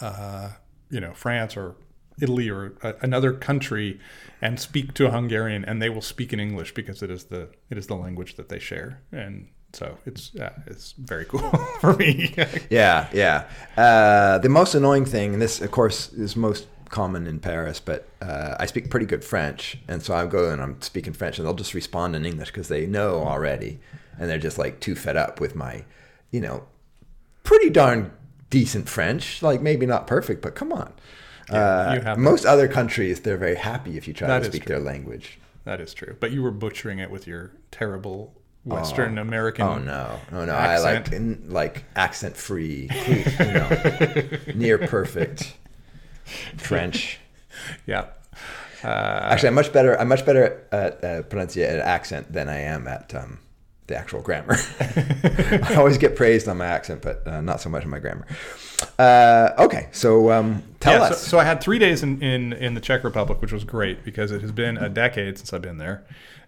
[0.00, 0.50] uh,
[0.90, 1.74] you know France or
[2.20, 3.98] Italy or a, another country
[4.40, 7.48] and speak to a Hungarian and they will speak in English because it is the
[7.70, 11.40] it is the language that they share and so it's uh, it's very cool
[11.80, 12.34] for me.
[12.70, 13.44] Yeah, yeah.
[13.76, 18.08] Uh, the most annoying thing, and this, of course, is most common in Paris, but
[18.20, 21.46] uh, I speak pretty good French, and so I go and I'm speaking French, and
[21.46, 23.78] they'll just respond in English because they know already,
[24.18, 25.84] and they're just like too fed up with my,
[26.30, 26.64] you know,
[27.44, 28.12] pretty darn
[28.50, 29.42] decent French.
[29.42, 30.92] Like maybe not perfect, but come on.
[31.50, 34.64] Yeah, you uh, most other countries, they're very happy if you try That to speak
[34.66, 34.74] true.
[34.76, 35.38] their language.
[35.64, 39.64] that is true, but you were butchering it with your terrible Western American.
[39.66, 40.52] Oh no, no, no!
[40.52, 41.14] I like accent.
[41.14, 45.56] in, like accent free, you know, near perfect
[46.56, 47.18] French.
[47.86, 48.06] Yeah.
[48.84, 49.98] Uh, Actually, I'm much better.
[50.00, 53.40] I'm much better at uh, pronunciating accent than I am at um,
[53.88, 54.56] the actual grammar.
[54.80, 58.26] I always get praised on my accent, but uh, not so much on my grammar.
[58.98, 61.22] Uh, okay, so um, tell Yeah, us.
[61.22, 64.04] So, so I had three days in, in, in the Czech Republic, which was great
[64.04, 66.04] because it has been a decade since I've been there,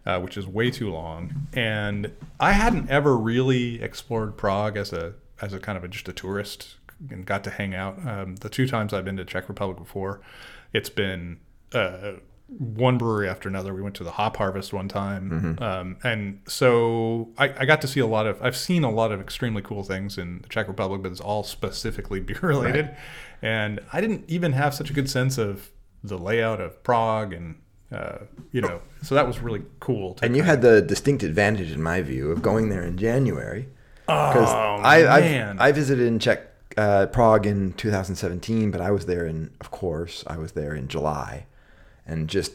[0.06, 1.48] uh, which is way too long.
[1.52, 6.06] And I hadn't ever really explored Prague as a as a kind of a, just
[6.06, 6.76] a tourist
[7.08, 7.98] and got to hang out.
[8.06, 10.20] Um, the two times I've been to Czech Republic before,
[10.72, 11.38] it's been
[11.72, 12.12] uh,
[12.48, 13.72] one brewery after another.
[13.72, 17.88] We went to the Hop Harvest one time, um, and so I, I got to
[17.88, 18.42] see a lot of.
[18.42, 21.42] I've seen a lot of extremely cool things in the Czech Republic, but it's all
[21.44, 22.90] specifically beer related.
[23.42, 25.70] And I didn't even have such a good sense of
[26.02, 27.54] the layout of Prague, and
[27.92, 28.18] uh,
[28.52, 30.14] you know, so that was really cool.
[30.14, 33.68] To and you had the distinct advantage, in my view, of going there in January.
[34.06, 35.58] Because Oh, I, man.
[35.60, 36.49] I I visited in Czech
[36.80, 40.88] uh, Prague in 2017, but I was there in, of course, I was there in
[40.88, 41.46] July,
[42.06, 42.52] and just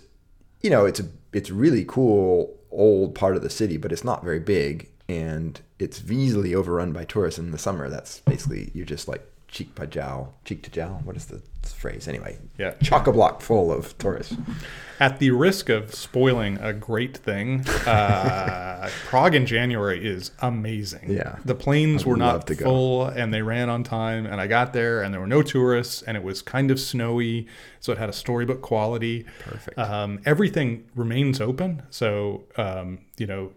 [0.61, 4.23] you know, it's a it's really cool old part of the city, but it's not
[4.23, 7.87] very big, and it's easily overrun by tourists in the summer.
[7.87, 10.99] That's basically you're just like cheek by jowl, cheek to jowl.
[11.05, 12.37] What is the phrase anyway?
[12.59, 12.71] Yeah.
[12.83, 14.35] chock a block full of tourists.
[14.99, 21.09] At the risk of spoiling a great thing, uh, Prague in January is amazing.
[21.09, 21.37] Yeah.
[21.45, 24.25] The planes were not full and they ran on time.
[24.25, 27.47] And I got there and there were no tourists and it was kind of snowy.
[27.79, 29.25] So it had a storybook quality.
[29.39, 29.79] Perfect.
[29.79, 31.83] Um, everything remains open.
[31.91, 33.53] So, um, you know,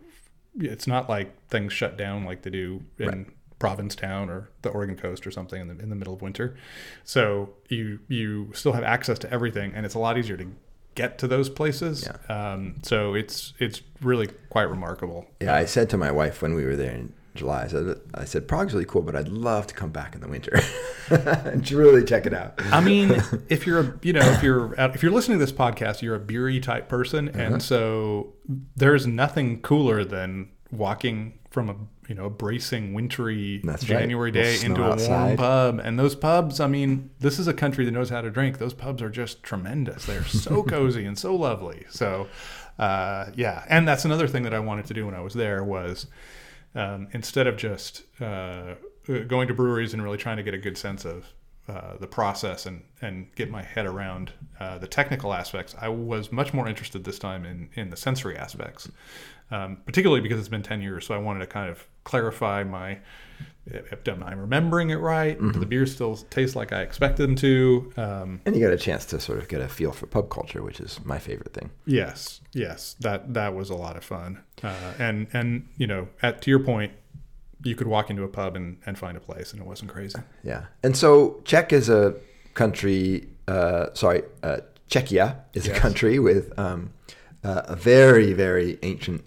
[0.60, 3.26] it's not like things shut down like they do in Right.
[3.58, 6.56] Provincetown or the Oregon coast or something in the, in the middle of winter.
[7.04, 10.46] So you you still have access to everything, and it's a lot easier to
[10.94, 12.08] get to those places.
[12.28, 15.26] Um, so it's it's really quite remarkable.
[15.40, 17.64] Yeah, I said to my wife when we were there in July.
[17.64, 20.28] I said, I said Prague's really cool, but I'd love to come back in the
[20.28, 20.58] winter
[21.10, 22.54] and really check it out.
[22.72, 23.10] I mean,
[23.48, 26.20] if you're a, you know, if you're if you're listening to this podcast, you're a
[26.20, 27.40] beery type person, Uh-huh.
[27.40, 28.32] and so
[28.76, 31.76] there's nothing cooler than walking from a
[32.08, 33.84] you know a bracing wintry That's.
[33.84, 36.58] January Little day into a warm pub, and those pubs.
[36.58, 38.58] I mean, this is a country that knows how to drink.
[38.58, 40.06] Those pubs are just tremendous.
[40.06, 41.84] They're so cozy and so lovely.
[41.90, 42.26] So,
[42.78, 45.62] uh, yeah, and that's another thing that I wanted to do when I was there
[45.62, 46.06] was
[46.74, 48.74] um, instead of just uh,
[49.26, 51.26] going to breweries and really trying to get a good sense of
[51.68, 56.32] uh, the process and, and get my head around uh, the technical aspects, I was
[56.32, 58.90] much more interested this time in, in the sensory aspects,
[59.50, 61.06] um, particularly because it's been 10 years.
[61.06, 62.98] So I wanted to kind of clarify my
[63.70, 65.38] if I'm remembering it right?
[65.38, 67.92] Do the beers still taste like I expected them to?
[67.98, 70.62] Um, And you got a chance to sort of get a feel for pub culture,
[70.62, 71.70] which is my favorite thing.
[71.84, 76.40] Yes, yes, that that was a lot of fun, uh, and and you know, at
[76.42, 76.92] to your point,
[77.62, 80.18] you could walk into a pub and, and find a place, and it wasn't crazy.
[80.42, 80.64] Yeah.
[80.82, 82.14] And so Czech is a
[82.54, 84.58] country, uh, sorry, uh,
[84.88, 85.76] Czechia is Yes.
[85.76, 86.90] a country with um,
[87.44, 89.22] uh, a very, very ancient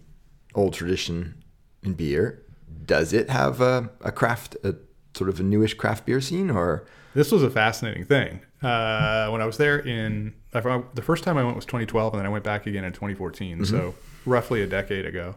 [0.56, 1.44] old tradition
[1.84, 2.44] in beer.
[2.86, 4.76] Does it have a, a craft, a
[5.16, 6.86] sort of a newish craft beer scene or?
[7.14, 8.40] This was a fascinating thing.
[8.62, 12.20] Uh, when I was there in I- the first time I went was 2012, and
[12.20, 13.66] then I went back again in 2014.
[13.66, 15.36] So roughly a decade ago,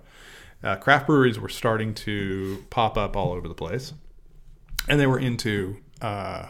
[0.62, 3.92] uh, craft breweries were starting to pop up all over the place,
[4.88, 6.48] and they were into uh,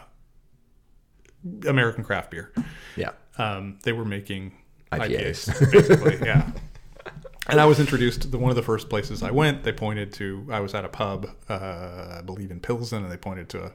[1.67, 2.51] American craft beer.
[2.95, 3.11] Yeah.
[3.37, 4.53] um, they were making
[4.91, 5.49] IPAs.
[5.49, 6.49] IPAs, basically, yeah.
[7.47, 9.63] And I was introduced to the, one of the first places I went.
[9.63, 13.17] They pointed to I was at a pub, uh, I believe in Pilsen, and they
[13.17, 13.71] pointed to a,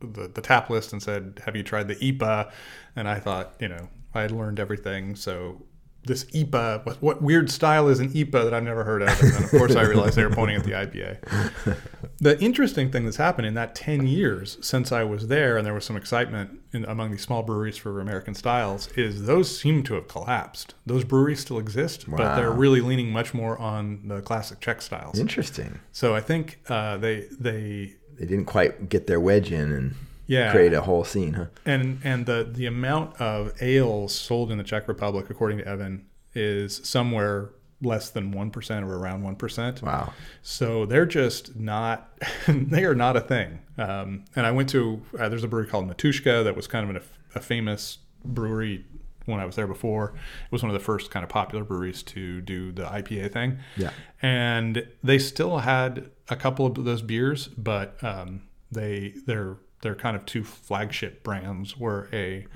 [0.00, 2.52] the the tap list and said, "Have you tried the IPA?"
[2.94, 5.62] And I thought, you know, I had learned everything, so.
[6.04, 9.08] This IPA, what, what weird style is an IPA that I've never heard of?
[9.08, 11.78] And then, of course, I realized they were pointing at the IPA.
[12.18, 15.74] The interesting thing that's happened in that 10 years since I was there, and there
[15.74, 19.94] was some excitement in, among these small breweries for American styles, is those seem to
[19.94, 20.74] have collapsed.
[20.86, 25.18] Those breweries still exist, but they're really leaning much more on the classic Czech styles.
[25.18, 25.80] Interesting.
[25.90, 29.94] So I think uh, they they They didn't quite get their wedge in and
[30.32, 31.46] yeah create a whole scene, huh?
[31.64, 36.06] and and the the amount of ales sold in the Czech Republic, according to Evan,
[36.34, 37.50] is somewhere
[37.82, 39.82] less than one percent or around one percent.
[39.82, 40.12] Wow.
[40.42, 42.16] So they're just not,
[42.48, 43.58] they are not a thing.
[43.76, 46.96] Um, and I went to, uh, there's a brewery called Matuška that was kind of
[46.96, 47.02] an,
[47.34, 48.84] a famous brewery
[49.26, 50.14] when I was there before.
[50.44, 53.58] It was one of the first kind of popular breweries to do the IPA thing.
[53.76, 53.90] Yeah.
[54.20, 60.16] And they still had a couple of those beers, but um, they, their, their kind
[60.16, 62.46] of two flagship brands were a,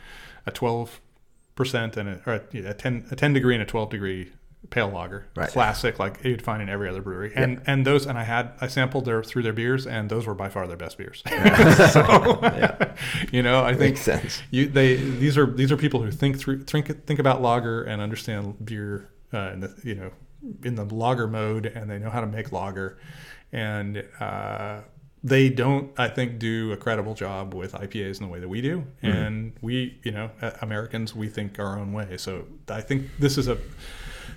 [0.46, 0.98] a 12%
[1.96, 4.32] and a, or a, a 10, a 10 degree and a 12 degree
[4.70, 5.28] pale lager.
[5.36, 5.48] Right.
[5.48, 7.32] classic like you'd find in every other brewery.
[7.36, 10.34] And and those and i had i sampled their through their beers and those were
[10.34, 11.22] by far their best beers.
[11.92, 12.02] So
[13.32, 14.42] you know i think Makes sense.
[14.50, 18.02] you they these are these are people who think through think think about lager and
[18.02, 20.10] understand beer uh, in the you know
[20.64, 22.98] in the lager mode and they know how to make lager.
[23.52, 24.80] And uh
[25.26, 28.60] they don't, I think, do a credible job with IPAs in the way that we
[28.60, 28.84] do.
[29.02, 30.30] And we, you know,
[30.62, 32.16] Americans, we think our own way.
[32.16, 33.58] So I think this is a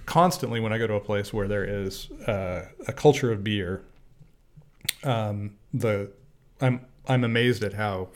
[0.08, 3.84] constantly when I go to a place where there is uh, a culture of beer,
[5.04, 6.10] um, the
[6.60, 8.10] I'm I'm amazed at how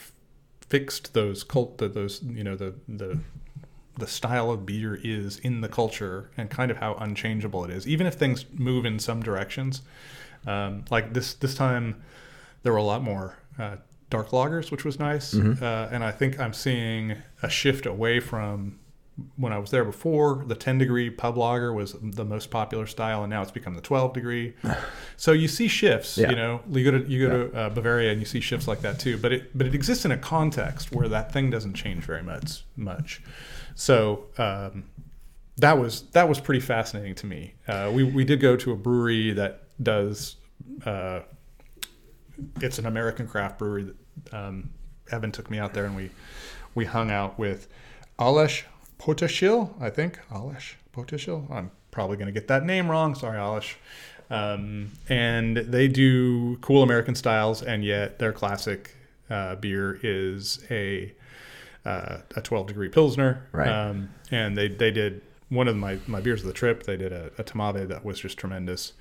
[0.68, 3.20] fixed those cult those you know the the
[4.00, 7.88] the style of beer is in the culture and kind of how unchangeable it is,
[7.88, 9.84] even if things move in some directions.
[10.48, 12.02] Um, like this this time,
[12.64, 13.78] there were a lot more uh,
[14.10, 18.80] dark lagers, which was nice, uh, and I think I'm seeing a shift away from
[19.36, 20.44] when I was there before.
[20.48, 23.82] The 10 degree pub lager was the most popular style, and now it's become the
[23.82, 24.56] 12 degree.
[25.18, 26.18] so you see shifts.
[26.18, 26.30] Yeah.
[26.30, 28.82] You know, you go to you go to uh, Bavaria and you see shifts like
[28.82, 29.18] that too.
[29.18, 32.64] But it but it exists in a context where that thing doesn't change very much
[32.76, 33.22] much.
[33.76, 34.26] So.
[34.38, 34.86] Um,
[35.58, 37.54] that was that was pretty fascinating to me.
[37.68, 40.38] Uh, we we did go to a brewery that does.
[40.84, 41.20] Uh,
[42.62, 43.94] it's an American craft brewery.
[44.26, 44.70] That, um,
[45.12, 46.12] Evan took me out there and we
[46.76, 47.68] we hung out with
[48.18, 48.64] Alesh
[49.00, 51.52] Potashil, I think Alesh Potashil.
[51.52, 53.16] I'm probably going to get that name wrong.
[53.16, 53.76] Sorry, Alesh.
[54.30, 58.96] Um, and they do cool American styles, and yet their classic
[59.30, 61.14] uh, beer is a
[61.86, 63.48] uh, a 12 degree pilsner.
[63.52, 63.68] Right.
[63.68, 66.84] Um, and they they did one of my my beers of the trip.
[66.84, 68.94] They did a, a tmavé that was just tremendous.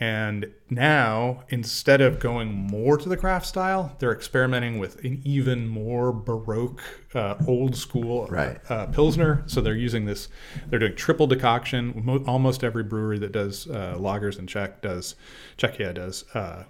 [0.00, 5.68] And now, instead of going more to the craft style, they're experimenting with an even
[5.68, 6.80] more baroque,
[7.14, 8.58] uh, old school Right.
[8.68, 9.44] uh, pilsner.
[9.46, 10.28] So they're using this.
[10.68, 11.92] They're doing triple decoction.
[12.04, 15.14] Mo- almost every brewery that does uh, lagers in Czech does
[15.58, 16.64] Czechia does uh,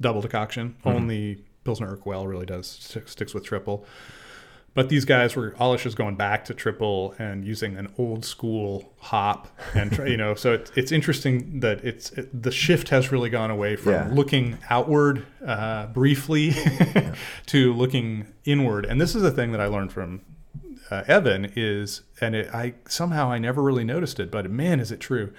[0.00, 0.76] double decoction.
[0.80, 0.88] Mm-hmm.
[0.88, 3.86] Only Pilsner Urquell really does stick, sticks with triple.
[4.76, 8.92] But these guys were Alesh is going back to triple and using an old school
[8.98, 13.30] hop, and you know, so it, it's interesting that it's it, the shift has really
[13.30, 14.08] gone away from Yeah.
[14.12, 16.52] looking outward uh, briefly
[17.46, 18.84] to looking inward.
[18.84, 20.20] And this is a thing that I learned from
[20.90, 24.92] uh, Evan is, and it, I somehow I never really noticed it, but man, is
[24.92, 25.32] it true?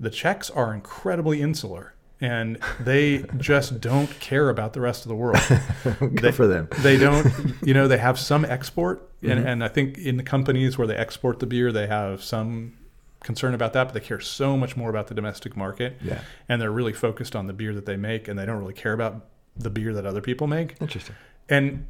[0.00, 5.14] The Czechs are incredibly insular, and they just don't care about the rest of the
[5.16, 5.40] world.
[6.14, 6.68] Good for them.
[6.78, 7.26] They don't,
[7.62, 9.48] you know, they have some export, and, mm-hmm.
[9.48, 12.74] and I think in the companies where they export the beer, they have some
[13.20, 15.98] concern about that, but they care so much more about the domestic market.
[16.00, 16.20] Yeah.
[16.48, 18.92] And they're really focused on the beer that they make, and they don't really care
[18.92, 20.76] about the beer that other people make.
[20.80, 21.16] Interesting.
[21.48, 21.88] And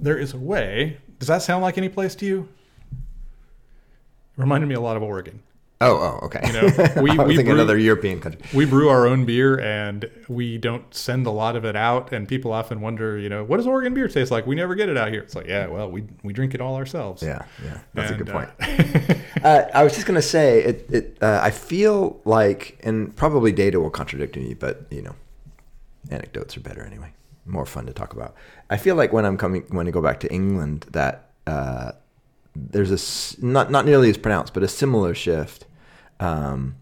[0.00, 0.96] there is a way.
[1.18, 2.48] Does that sound like any place to you?
[4.38, 5.42] Reminded me a lot of Oregon.
[5.78, 6.40] Oh, oh, okay.
[6.46, 6.62] You know,
[7.02, 8.40] we- I was we thinking brew- another European country.
[8.54, 12.12] We brew our own beer and we don't send a lot of it out.
[12.12, 14.46] And people often wonder, you know, what does Oregon beer taste like?
[14.46, 15.20] We never get it out here.
[15.20, 17.22] It's like, yeah, well, we, we drink it all ourselves.
[17.22, 18.48] Yeah, yeah, that's a good point.
[18.60, 19.14] uh,
[19.46, 20.86] Uh, I was just gonna say it.
[20.90, 25.14] it uh, I feel like, and probably data will contradict me, but you know,
[26.10, 27.12] anecdotes are better anyway.
[27.44, 28.34] More fun to talk about.
[28.70, 31.92] I feel like when I'm coming, when I go back to England, that uh,
[32.56, 35.65] there's a not not nearly as pronounced, but a similar shift
[36.20, 36.76] um,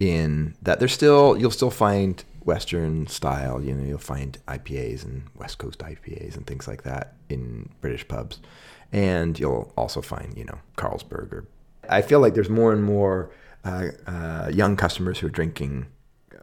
[0.00, 3.62] in that there's still you'll still find Western style.
[3.62, 8.06] You know, you'll find IPAs and West Coast IPAs and things like that in British
[8.06, 8.40] pubs,
[8.92, 11.32] and you'll also find you know Carlsberg.
[11.32, 11.44] Or
[11.88, 13.30] I feel like there's more and more
[13.64, 15.86] uh, uh, young customers who are drinking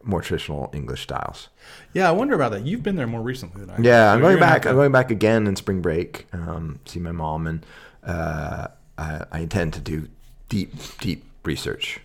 [0.03, 1.49] more traditional English styles.
[1.93, 2.63] yeah, I wonder about that.
[2.65, 3.86] You've been there more recently than I have.
[3.86, 4.65] Yeah, So I'm going back.
[4.65, 6.27] I'm going back again in spring break.
[6.31, 7.65] Um, see my mom, and
[8.03, 10.08] uh, I, I intend to do
[10.49, 11.99] deep, deep research.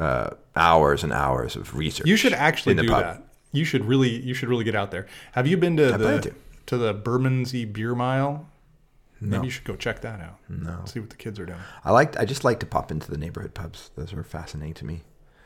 [0.00, 2.06] Uh, hours and hours of research.
[2.06, 3.02] You should actually do pub.
[3.02, 3.22] that.
[3.52, 5.06] You should really, you should really get out there.
[5.32, 6.34] Have you been to I the to.
[6.66, 8.48] to the Bermondsey Beer Mile?
[9.20, 9.36] No.
[9.38, 10.38] Maybe you should go check that out.
[10.48, 10.82] No.
[10.84, 11.58] See what the kids are doing.
[11.84, 12.16] I like.
[12.20, 13.90] I just like to pop into the neighborhood pubs.
[13.96, 15.02] Those are fascinating to me.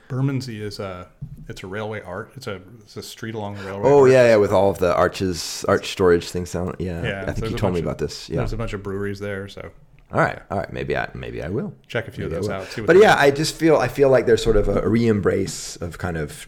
[0.08, 1.08] Bermondsey is a
[1.48, 2.32] it's a railway art.
[2.36, 3.88] It's a it's a street along the railway.
[3.88, 6.74] Oh yeah, yeah, with all of the arches, arch storage things down.
[6.78, 8.28] Yeah, Yeah, I think you told me of- about this.
[8.28, 8.36] Yeah.
[8.38, 9.70] There's a bunch of breweries there, so
[10.12, 10.72] All right, all right.
[10.72, 11.72] Maybe I maybe I will.
[11.86, 12.76] check a few Maybe of those out.
[12.76, 15.96] What But yeah, I just feel I feel like there's sort of a re-embrace of
[15.98, 16.46] kind of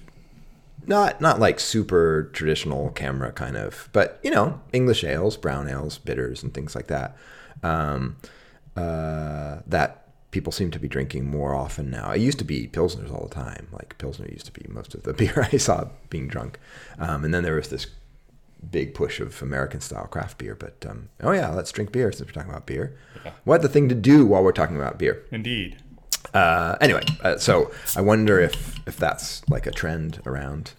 [0.86, 5.96] not not like super traditional CAMRA kind of, but you know English ales, brown ales,
[5.98, 7.16] bitters, and things like that.
[7.62, 8.16] Um,
[8.76, 12.10] uh, that people seem to be drinking more often now.
[12.10, 13.68] It used to be pilsners all the time.
[13.72, 16.58] Like pilsner used to be most of the beer I saw being drunk,
[16.98, 17.86] um, and then there was this
[18.70, 20.54] big push of American style craft beer.
[20.54, 22.96] But um, oh yeah, let's drink beer since we're talking about beer.
[23.24, 23.32] Yeah.
[23.44, 25.24] What the thing to do while we're talking about beer?
[25.30, 25.82] Indeed.
[26.32, 30.72] Uh, anyway, uh, so I wonder if if that's like a trend around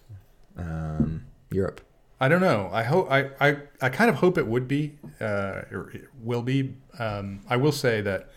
[0.58, 1.82] um, Europe.
[2.20, 2.70] I don't know.
[2.72, 6.42] I hope I, I, I kind of hope it would be uh, or it will
[6.42, 6.76] be.
[6.98, 8.30] Um, I will say that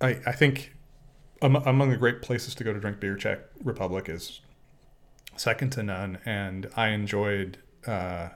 [0.00, 0.74] I I think
[1.42, 4.40] am, among the great places to go to drink beer, Czech Republic is
[5.36, 8.28] second to none, and I enjoyed uh,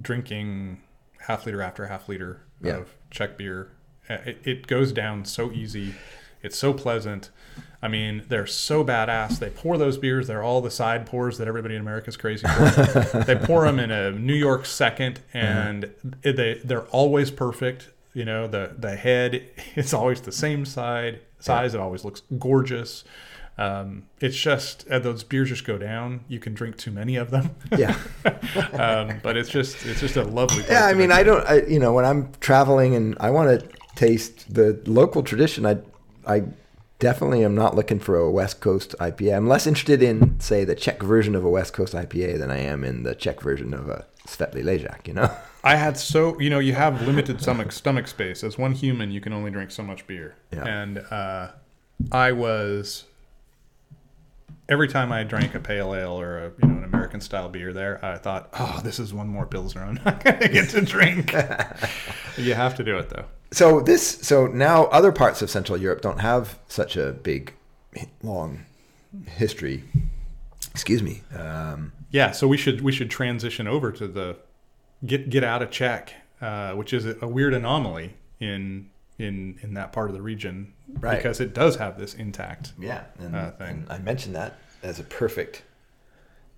[0.00, 0.80] drinking
[1.20, 2.78] half liter after half liter Yeah.
[2.78, 3.68] of Czech beer.
[4.08, 5.94] Uh, It, it goes down so easy.
[6.42, 7.30] It's so pleasant.
[7.80, 9.38] I mean, they're so badass.
[9.38, 10.26] They pour those beers.
[10.26, 13.24] They're all the side pours that everybody in America is crazy for.
[13.26, 15.92] they pour them in a New York second, and
[16.22, 17.90] it- they they're always perfect.
[18.14, 19.42] You know, the the head
[19.76, 21.74] it's always the same side size.
[21.74, 23.04] It always looks gorgeous.
[23.58, 26.20] Um, it's just uh, those beers just go down.
[26.28, 27.50] You can drink too many of them.
[27.76, 27.96] Yeah,
[28.72, 30.64] um, but it's just it's just a lovely.
[30.68, 30.86] Yeah.
[30.86, 31.46] I mean, I don't.
[31.46, 35.78] I, you know, when I'm traveling and I want to taste the local tradition, I
[36.26, 36.44] I
[36.98, 39.36] definitely am not looking for a West Coast IPA.
[39.36, 42.58] I'm less interested in, say, the Czech version of a West Coast IPA than I
[42.58, 45.06] am in the Czech version of a Světlý Ležák.
[45.08, 45.30] You know.
[45.64, 49.20] I had so you know you have limited stomach stomach space as one human you
[49.20, 50.64] can only drink so much beer Yeah.
[50.82, 51.48] and uh,
[52.10, 53.04] I was
[54.68, 57.72] every time I drank a pale ale or a you know an American style beer
[57.72, 61.32] there I thought oh this is one more pilsner I'm not gonna get to drink
[62.36, 66.00] you have to do it though So this, so now other parts of Central Europe
[66.00, 67.52] don't have such a big,
[68.22, 68.64] long
[69.26, 69.84] history.
[70.70, 71.22] Excuse me.
[71.36, 74.36] Um, yeah so we should we should transition over to the
[75.04, 78.88] get get out of Czech uh, which is a weird anomaly in
[79.22, 81.16] in in that part of the region Right.
[81.16, 83.68] because it does have this intact yeah, and, Uh, thing.
[83.68, 85.62] and I mentioned that as a perfect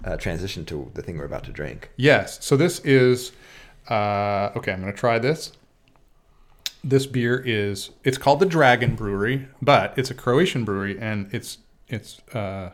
[0.05, 1.91] uh, transition to the thing we're about to drink.
[1.97, 2.45] Yes.
[2.45, 3.33] So this is
[3.89, 4.73] uh, okay.
[4.73, 5.53] I'm going to try this.
[6.83, 11.59] This beer is it's called the Dragon Brewery, but it's a Croatian brewery, and its
[11.89, 12.71] its uh,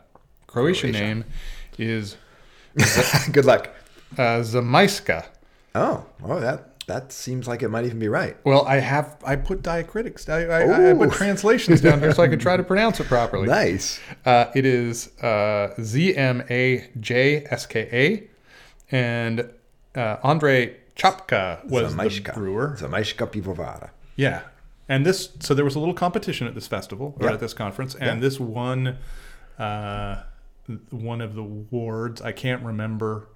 [0.47, 1.05] Croatian Croatia.
[1.07, 1.25] name
[1.79, 2.17] is
[3.33, 3.69] Good luck.
[4.19, 4.43] uh.
[5.75, 8.37] Oh, oh, that that seems like it might even be right.
[8.45, 10.29] Well, I have I put diacritics.
[10.29, 13.47] I, I, I put translations down here so I could try to pronounce it properly.
[13.47, 14.01] Nice.
[14.25, 19.49] Uh, it is uh, Z M A J S K A, and
[19.95, 22.35] uh, Andre Chapka was the Zmajska.
[22.35, 22.77] brewer.
[22.79, 23.91] Zmajska Pivovara.
[24.17, 24.43] Yeah,
[24.89, 27.35] and this so there was a little competition at this festival or Yeah.
[27.35, 28.99] at this conference, and this won
[29.59, 30.23] uh,
[30.91, 32.21] one of the awards.
[32.21, 33.29] I can't remember.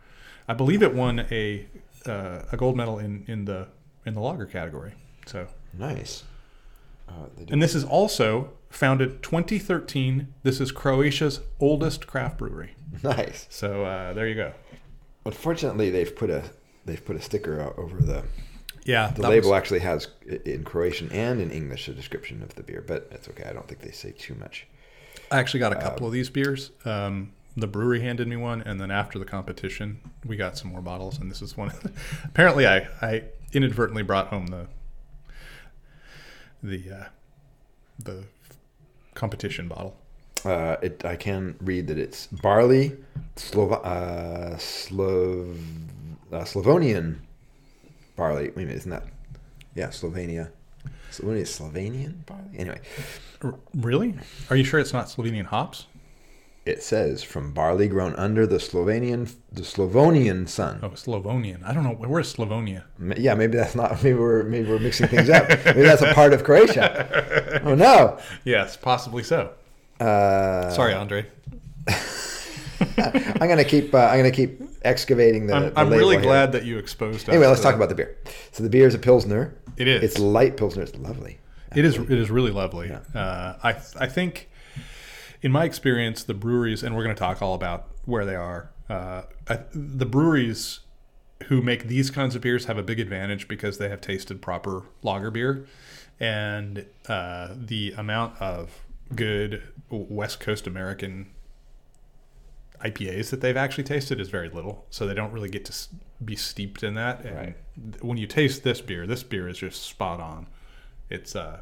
[0.48, 1.66] I believe it won a
[2.06, 3.68] uh, a gold medal in in the
[4.06, 4.92] in the lager category.
[5.26, 5.46] So,
[5.76, 6.24] Nice.
[7.08, 10.32] Uh, and this is also founded 2013.
[10.42, 12.74] This is Croatia's oldest craft brewery.
[13.02, 13.46] nice.
[13.50, 14.52] So uh, there you go.
[15.26, 16.42] Unfortunately, they've put a
[16.84, 18.24] they've put a sticker out over the
[18.84, 19.54] Yeah, the label.
[19.54, 20.08] actually has
[20.44, 23.44] in Croatian and in English a description of the beer, but it's okay.
[23.48, 24.66] I don't think they say too much.
[25.30, 26.70] I actually got a couple of these beers.
[26.84, 30.80] Um, the brewery handed me one, and then after the competition, we got some more
[30.80, 31.18] bottles.
[31.18, 31.72] And this is one.
[32.24, 34.66] apparently, I, I inadvertently brought home the
[36.62, 37.04] the uh,
[37.98, 38.24] the
[39.14, 39.96] competition bottle.
[40.44, 42.96] Uh, it, I can read that it's barley,
[43.36, 45.56] Slova, uh, Slov,
[46.32, 47.22] uh, Slavonian
[48.16, 48.50] barley.
[48.50, 49.04] Wait a minute, isn't that?
[49.74, 50.50] Yeah, Slovenia.
[51.10, 52.58] Slovenia Slovenian barley.
[52.58, 52.80] Anyway,
[53.42, 54.14] R- really?
[54.50, 55.86] Are you sure it's not Slovenian hops?
[56.66, 60.80] It says from barley grown under the Slovenian, the Slavonian sun.
[60.82, 61.62] Oh, Slavonian.
[61.64, 61.90] I don't know.
[61.92, 62.84] Where's Slavonia?
[63.18, 63.90] Yeah, maybe that's not.
[64.02, 65.48] Maybe we're maybe we're mixing things up.
[65.48, 67.60] Maybe that's a part of Croatia.
[67.64, 68.18] Oh no.
[68.44, 69.52] Yes, possibly so.
[70.00, 71.24] Uh, Sorry, Andre.
[72.98, 73.94] I'm gonna keep.
[73.94, 75.54] Uh, I'm gonna keep excavating the.
[75.54, 76.24] I'm, the I'm label really here.
[76.24, 77.28] glad that you exposed.
[77.28, 77.76] Anyway, us let's talk that.
[77.76, 78.18] about the beer.
[78.52, 79.56] So the beer is a pilsner.
[79.76, 80.02] It is.
[80.02, 80.82] It's light pilsner.
[80.82, 81.38] It's lovely.
[81.74, 81.96] It is.
[81.96, 82.88] It is really lovely.
[82.88, 83.18] Yeah.
[83.18, 84.50] Uh, I I think,
[85.44, 88.70] in my experience, the breweries, and we're going to talk all about where they are.
[88.88, 90.80] Uh, I, the breweries
[91.44, 94.84] who make these kinds of beers have a big advantage because they have tasted proper
[95.02, 95.66] lager beer,
[96.18, 101.26] and uh, the amount of good West Coast American
[102.82, 105.74] IPAs that they've actually tasted is very little, so they don't really get to
[106.24, 107.22] be steeped in that.
[107.22, 108.02] And Right.
[108.02, 110.46] when you taste this beer, this beer is just spot on.
[111.10, 111.60] It's uh,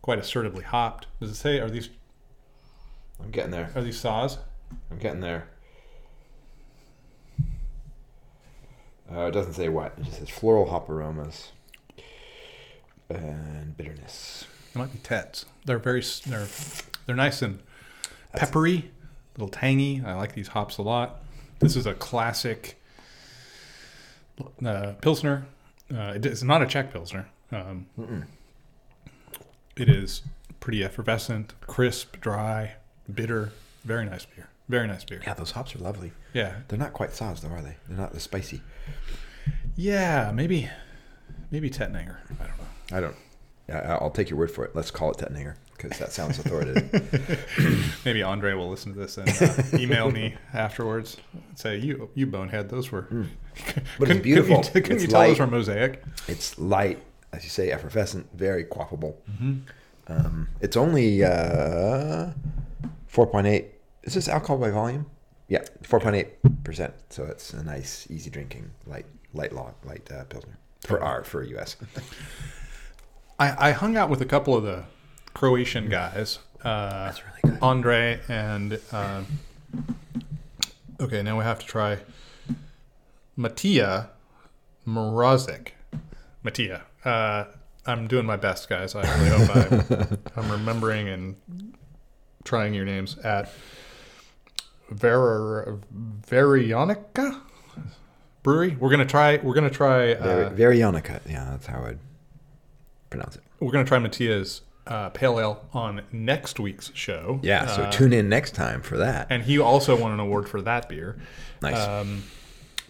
[0.00, 1.08] quite assertively hopped.
[1.20, 1.90] Does it say are these
[3.22, 3.70] I'm getting there.
[3.74, 4.38] are these Saaz?
[4.90, 5.48] I'm getting there.
[9.12, 9.94] Uh, it doesn't say what.
[9.98, 11.50] It just says floral hop aromas
[13.08, 14.46] and bitterness.
[14.72, 15.46] It might be Tets.
[15.64, 16.46] They're very they're
[17.06, 17.60] they're nice and
[18.34, 18.90] peppery,
[19.36, 20.02] a little tangy.
[20.04, 21.22] I like these hops a lot.
[21.58, 22.80] This is a classic
[24.64, 25.46] uh, pilsner.
[25.92, 27.28] Uh, it's not a Czech pilsner.
[27.50, 27.86] Um,
[29.76, 30.22] it is
[30.60, 32.76] pretty effervescent, crisp, dry,
[33.10, 33.52] bitter.
[33.84, 34.48] Very nice beer.
[34.68, 35.20] Very nice beer.
[35.26, 36.12] Yeah, those hops are lovely.
[36.32, 37.76] Yeah, They're not quite Saaz though, are they?
[37.88, 38.62] They're not the spicy.
[39.76, 40.30] yeah.
[40.34, 40.68] Maybe
[41.50, 42.16] maybe Tettnanger.
[42.40, 42.96] I don't know.
[42.96, 43.16] I don't.
[43.68, 44.74] I- I'll take your word for it.
[44.74, 48.00] Let's call it Tettnanger because that sounds authoritative.
[48.04, 51.16] Maybe Andre will listen to this and uh, email me afterwards.
[51.32, 52.68] and Say you, you bonehead.
[52.68, 53.06] Those were.
[53.98, 54.56] But it's beautiful.
[54.62, 55.26] Couldn't you, couldn't It's you tell light.
[55.28, 56.02] those were mosaic?
[56.28, 56.98] It's light,
[57.32, 59.14] as you say, effervescent, very quaffable.
[59.30, 59.54] Mm-hmm.
[60.08, 62.30] Um, it's only uh,
[63.12, 63.64] 4.8.
[64.04, 65.06] Is this alcohol by volume?
[65.48, 66.92] Yeah, 4.8%.
[67.10, 71.42] So it's a nice, easy drinking, light, light log, light uh, pilsner for R for
[71.42, 71.76] US.
[73.38, 74.84] I, I hung out with a couple of the
[75.34, 76.38] Croatian guys.
[76.62, 77.62] Uh, That's really good.
[77.62, 79.26] Andre and um,
[81.00, 81.98] okay, now we have to try
[83.36, 84.08] Matija
[84.86, 85.68] Morozic.
[86.44, 86.82] Matija.
[87.04, 87.44] Uh,
[87.86, 88.94] I'm doing my best, guys.
[88.94, 91.36] I really hope I'm remembering and
[92.50, 93.48] trying your names at
[94.90, 95.78] Ver
[96.28, 97.40] Varionica
[98.42, 98.76] Brewery.
[98.80, 99.36] We're gonna try.
[99.36, 100.14] We're gonna try.
[100.14, 101.20] Uh, very Ionica.
[101.28, 101.98] Yeah, that's how I'd
[103.08, 103.42] pronounce it.
[103.60, 107.38] we're gonna try Matija's uh, Pale Ale on next week's show.
[107.44, 109.28] Yeah, so Uh, tune in next time for that.
[109.30, 111.18] and he also won an award for that beer.
[111.62, 111.78] Nice.
[111.78, 112.24] Um,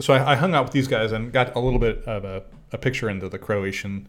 [0.00, 2.44] so I, I hung out with these guys and got a little bit of a,
[2.72, 4.08] a picture into the Croatian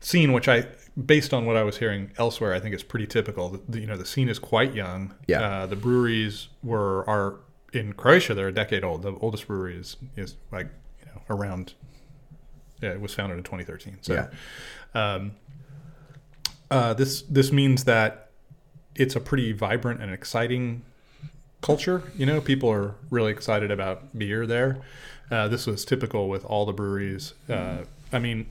[0.00, 0.64] scene, which I,
[1.06, 3.60] based on what I was hearing elsewhere, I think it's pretty typical.
[3.68, 5.14] The, you know, the scene is quite young.
[5.26, 5.40] Yeah.
[5.40, 7.40] Uh, the breweries were are
[7.72, 8.34] in Croatia.
[8.34, 9.02] They're a decade old.
[9.02, 10.68] The oldest brewery is is like
[11.00, 11.74] you know around.
[12.80, 13.98] Yeah, it was founded in 2013.
[14.02, 14.14] So.
[14.14, 14.28] Yeah.
[14.94, 15.32] Um,
[16.70, 18.30] uh, this this means that
[18.94, 20.82] it's a pretty vibrant and exciting
[21.60, 22.02] culture.
[22.16, 24.82] You know, people are really excited about beer there.
[25.30, 27.34] Uh, this was typical with all the breweries.
[27.48, 28.46] Uh, I mean,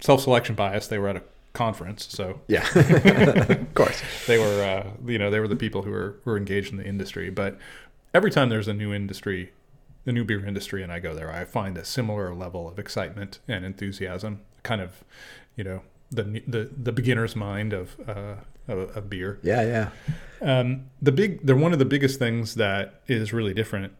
[0.00, 0.86] self-selection bias.
[0.86, 1.22] They were at a
[1.54, 4.02] conference, so yeah, of course.
[4.26, 6.76] they were uh, you know they were the people who were who were engaged in
[6.76, 7.30] the industry.
[7.30, 7.58] But
[8.12, 9.52] every time there's a new industry
[10.04, 13.40] the new beer industry and I go there, I find a similar level of excitement
[13.48, 15.02] and enthusiasm, kind of,
[15.56, 18.36] you know, the the, the beginner's mind of, uh,
[18.68, 19.38] of of beer.
[19.42, 19.88] Yeah, yeah.
[20.40, 23.94] Um, the big, they're one of the biggest things that is really different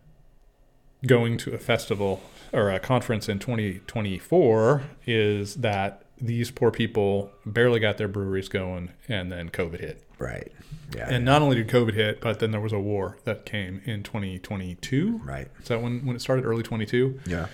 [1.06, 7.80] going to a festival or a conference in 2024 is that these poor people barely
[7.80, 10.02] got their breweries going and then COVID hit.
[10.18, 10.52] Right.
[10.94, 11.08] Yeah.
[11.08, 14.02] And not only did COVID hit, but then there was a war that came in
[14.02, 15.20] 2022.
[15.24, 15.48] right.
[15.60, 16.44] Is that when, when it started?
[16.44, 17.20] Early 22?
[17.26, 17.46] Yeah.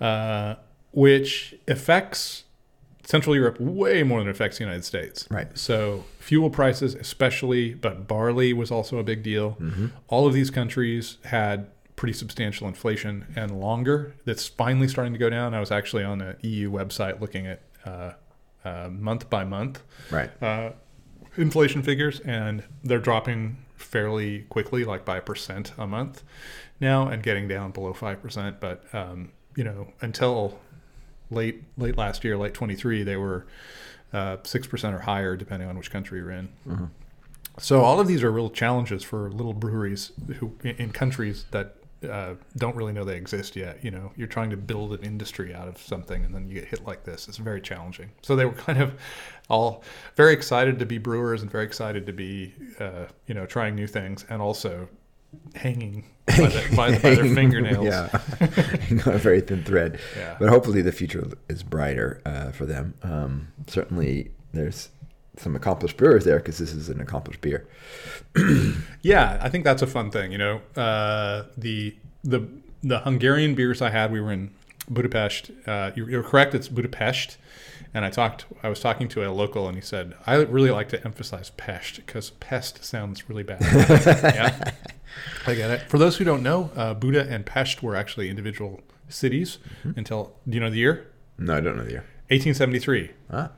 [0.00, 0.56] Uh,
[0.92, 2.44] which affects
[3.04, 5.26] Central Europe way more than it affects the United States.
[5.30, 5.56] Right.
[5.56, 9.56] So fuel prices, especially, but barley was also a big deal.
[9.60, 9.86] Mm-hmm.
[10.08, 14.14] All of these countries had pretty substantial inflation and longer.
[14.24, 15.52] That's finally starting to go down.
[15.52, 17.60] I was actually on the EU website looking at
[18.90, 20.30] month by month Right.
[20.42, 20.72] uh,
[21.36, 26.22] inflation figures, and they're dropping fairly quickly, like by a percent a month
[26.80, 28.60] now, and getting down below five percent.
[28.60, 30.58] But um, you know, until
[31.30, 33.46] late late last year, late twenty three, they were
[34.12, 36.48] uh, six percent or higher, depending on which country you're in.
[37.58, 41.74] So all of these are real challenges for little breweries who in countries that
[42.08, 43.82] uh, don't really know they exist yet.
[43.82, 46.66] You know, you're trying to build an industry out of something, and then you get
[46.66, 47.28] hit like this.
[47.28, 48.10] It's very challenging.
[48.22, 48.94] So they were kind of
[49.48, 49.82] all
[50.14, 53.86] very excited to be brewers and very excited to be, uh, you know, trying new
[53.86, 54.88] things, and also
[55.54, 57.84] hanging by, the, by, by their fingernails.
[57.84, 58.08] Yeah.
[59.06, 59.98] On a very thin thread.
[60.16, 60.36] Yeah.
[60.38, 62.94] But hopefully the future is brighter uh, for them.
[63.02, 64.90] Um, certainly there's
[65.38, 67.66] some accomplished brewers there because this is an accomplished beer.
[69.00, 70.32] Yeah, I think that's a fun thing.
[70.32, 72.46] You know, uh, the the
[72.82, 74.50] the Hungarian beers I had, we were in
[74.90, 75.50] Budapest.
[75.66, 77.38] Uh, you're, you're correct; it's Budapest.
[77.94, 78.46] And I talked.
[78.62, 81.96] I was talking to a local, and he said, "I really like to emphasize pest
[81.96, 84.72] because pest sounds really bad." yeah,
[85.46, 85.82] I get it.
[85.82, 89.58] For those who don't know, uh, Buda and Pest were actually individual cities
[89.96, 91.06] until do you know the year?
[91.38, 92.04] No, I don't know the year.
[92.30, 93.10] 1873.
[93.30, 93.50] Ah.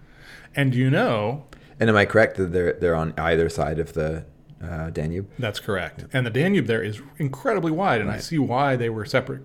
[0.55, 1.45] And do you know
[1.81, 4.24] And am I correct that they're they're on either side of the
[4.62, 5.28] uh, Danube?
[5.39, 6.05] That's correct.
[6.12, 9.43] And the Danube there is incredibly wide, and I see why they were separate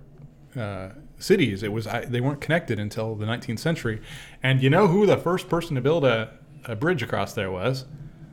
[0.55, 1.63] uh, cities.
[1.63, 4.01] It was I, they weren't connected until the 19th century.
[4.43, 6.31] And you know who the first person to build a,
[6.65, 7.85] a bridge across there was?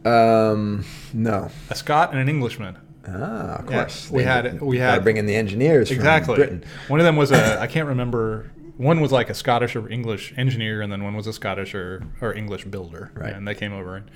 [0.04, 0.84] Um,
[1.14, 1.48] no.
[1.70, 2.76] A Scot and an Englishman.
[3.06, 4.10] Ah, of Yeah, course.
[4.10, 6.34] we had- we had- bring in the engineers Exactly.
[6.34, 6.64] from Britain.
[6.88, 8.50] One of them was a I can't remember.
[8.82, 12.02] One was like a Scottish or English engineer, and then one was a Scottish or,
[12.20, 13.12] or English builder.
[13.14, 13.32] Right.
[13.32, 14.10] And they came over, and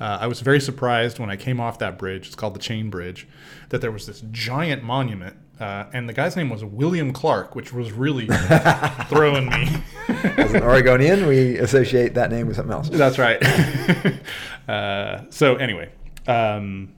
[0.00, 2.28] uh, I was very surprised when I came off that bridge.
[2.28, 3.26] It's called the Chain Bridge.
[3.70, 7.72] That there was this giant monument, uh, and the guy's name was William Clark, which
[7.72, 8.26] was really
[9.08, 9.82] throwing me.
[10.08, 12.90] As an Oregonian, we associate that name with something else.
[12.90, 13.42] That's right.
[14.68, 15.90] uh, so anyway,
[16.28, 16.94] um,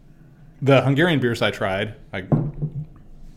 [0.60, 2.26] the Hungarian beers I tried, I,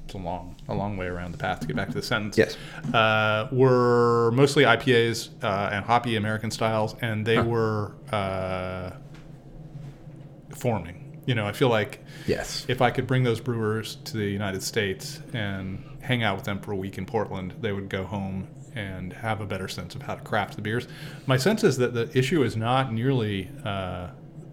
[0.03, 2.37] it's a long, a long way around the path to get back to the sentence.
[2.37, 2.57] Yes.
[2.93, 8.91] uh, were mostly IPAs uh, and hoppy American styles, and they were uh,
[10.55, 11.21] forming.
[11.25, 12.65] You know, I feel like Yes.
[12.69, 16.59] if I could bring those brewers to the United States and hang out with them
[16.59, 20.03] for a week in Portland, they would go home and have a better sense of
[20.03, 20.87] how to craft the beers.
[21.25, 24.09] My sense is that the issue is not nearly uh,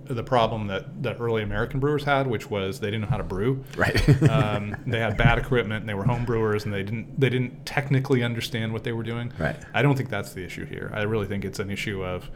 [0.07, 3.25] the problem that, that early American brewers had, which was they didn't know how to
[3.25, 3.65] brew.
[3.77, 4.03] Right.
[4.31, 7.65] Um, they had bad equipment, and they were home brewers, and they didn't they didn't
[7.67, 9.33] technically understand what they were doing.
[9.39, 9.57] Right.
[9.73, 10.91] I don't think that's the issue here.
[10.95, 12.31] I really think it's an issue of,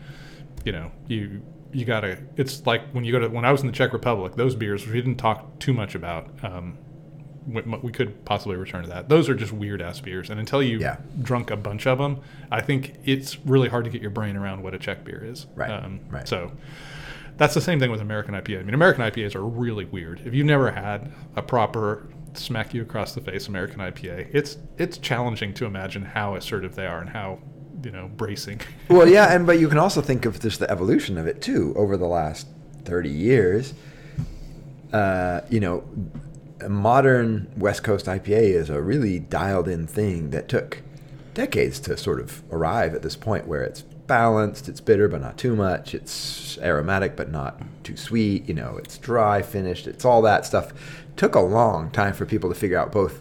[0.64, 1.42] you know, you
[1.72, 2.18] you gotta.
[2.36, 4.86] It's like when you go to when I was in the Czech Republic, those beers
[4.86, 6.28] we didn't talk too much about.
[6.42, 6.78] Um,
[7.46, 9.08] we, we could possibly return to that.
[9.08, 10.98] Those are just weird ass beers, and until you Yeah.
[11.22, 14.62] drunk a bunch of them, I think it's really hard to get your brain around
[14.62, 15.46] what a Czech beer is.
[15.54, 16.28] Right, Um, right.
[16.28, 16.52] So
[17.38, 18.60] that's the same thing with American IPA.
[18.60, 20.20] I mean, American IPAs are really weird.
[20.24, 24.98] If you've never had a proper smack you across the face American IPA, it's it's
[24.98, 27.38] challenging to imagine how assertive they are and how
[27.82, 28.60] you know bracing.
[28.88, 31.72] well, yeah, and but you can also think of just the evolution of it too
[31.76, 32.48] over the last
[32.84, 33.72] thirty years.
[34.92, 35.84] Uh, you know,
[36.60, 40.82] a modern West Coast IPA is a really dialed-in thing that took
[41.34, 45.38] decades to sort of arrive at this point where it's balanced, it's bitter but not
[45.38, 48.48] too much, it's aromatic but not too sweet.
[48.48, 50.72] You know, it's dry finished, it's all that stuff.
[51.16, 53.20] Took a long time for people to figure out both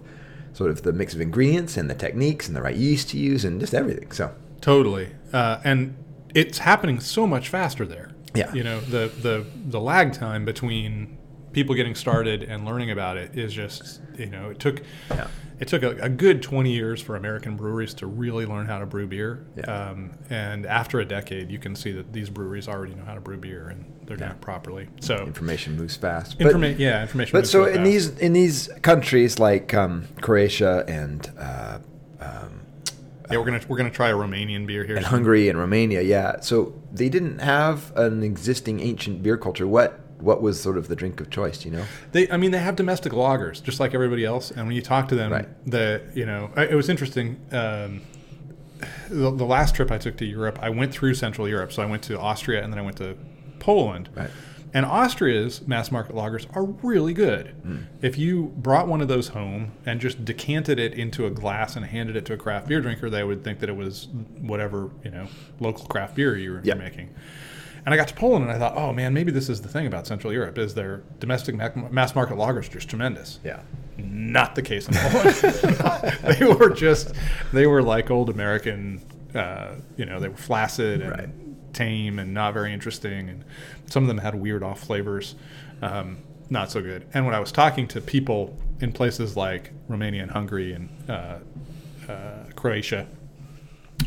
[0.54, 3.46] sort of the mix of ingredients and the techniques and the right yeast to use
[3.46, 4.12] and just everything.
[4.12, 4.34] So.
[4.62, 5.96] Totally, uh, and
[6.34, 8.12] it's happening so much faster there.
[8.36, 8.54] Yeah.
[8.54, 11.18] you know the the the lag time between
[11.54, 15.28] people getting started and learning about it is just you know it took Yeah.
[15.60, 18.86] It took a, a good 20 years for American breweries to really learn how to
[18.86, 19.46] brew beer.
[19.56, 19.64] Yeah.
[19.90, 23.22] Um, and after a decade, you can see that these breweries already know how to
[23.22, 24.88] brew beer and they're doing it properly.
[25.02, 26.38] So Information moves fast.
[26.38, 27.32] But- informa- yeah, information.
[27.34, 27.86] But moves so so in fast.
[27.86, 31.80] these in these countries like um, Croatia and uh,
[33.32, 34.96] yeah, we're gonna we're gonna try a Romanian beer here.
[34.96, 35.06] and.
[35.06, 36.40] Hungary and Romania, yeah.
[36.42, 39.68] So they didn't have an existing ancient beer culture.
[39.68, 41.64] What what was sort of the drink of choice?
[41.66, 44.52] You know, They, I mean, they have domestic lagers just like everybody else.
[44.52, 45.48] And when you talk to them, Right.
[45.70, 47.40] the you know, it was interesting.
[47.52, 48.02] Um,
[49.10, 51.72] the, the last trip I took to Europe, I went through Central Europe.
[51.72, 53.16] So I went to Austria and then I went to
[53.60, 54.10] Poland.
[54.16, 54.30] Right.
[54.74, 57.56] And Austria's mass market lagers are really good.
[58.02, 61.86] If you brought one of those home and just decanted it into a glass and
[61.86, 64.10] handed it to a craft beer drinker, they would think that it was
[64.42, 65.28] whatever you know
[65.60, 66.74] local craft beer you were Yeah.
[66.76, 67.10] making.
[67.88, 69.88] And I got to Poland and I thought, oh man, maybe this is the thing
[69.88, 73.40] about Central Europe is their domestic mass market lagers just tremendous.
[73.46, 73.62] yeah,
[73.98, 76.16] Not the case in Poland.
[76.38, 77.14] they were just
[77.54, 79.02] they were like old American.
[79.34, 81.30] Uh, you know, they were flaccid and Right.
[81.74, 83.46] tame and not very interesting, and
[83.86, 85.36] some of them had weird off flavors.
[85.82, 86.18] Um,
[86.50, 87.06] not so good.
[87.14, 91.38] And when I was talking to people in places like Romania and Hungary and uh,
[92.10, 93.08] uh, Croatia,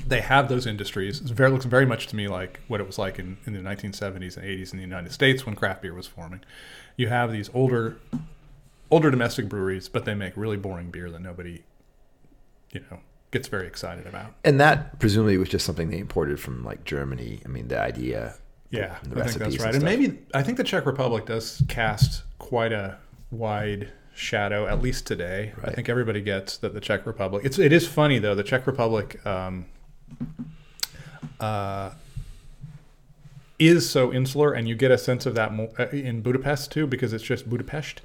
[0.07, 1.21] they have those industries.
[1.21, 3.61] It very, looks very much to me like what it was like in, in the
[3.61, 6.41] 1970s and 80s in the United States when craft beer was forming.
[6.97, 7.99] You have these older,
[8.91, 11.63] older domestic breweries, but they make really boring beer that nobody,
[12.73, 14.35] you know, gets very excited about.
[14.45, 17.41] and that presumably was just something they imported from like Germany.
[17.45, 18.35] I mean, the idea.
[18.71, 19.75] Yeah, the I think that's right.
[19.75, 22.99] and And, maybe I think the Czech Republic does cast quite a
[23.31, 25.53] wide shadow, at least today.
[25.65, 27.45] I think everybody gets that the Czech Republic.
[27.45, 28.35] It's it is funny though.
[28.35, 29.67] The Czech Republic um,
[31.39, 31.91] uh,
[33.59, 37.13] is so insular, and you get a sense of that uh, in Budapest too, because
[37.13, 38.01] it's just Budapest.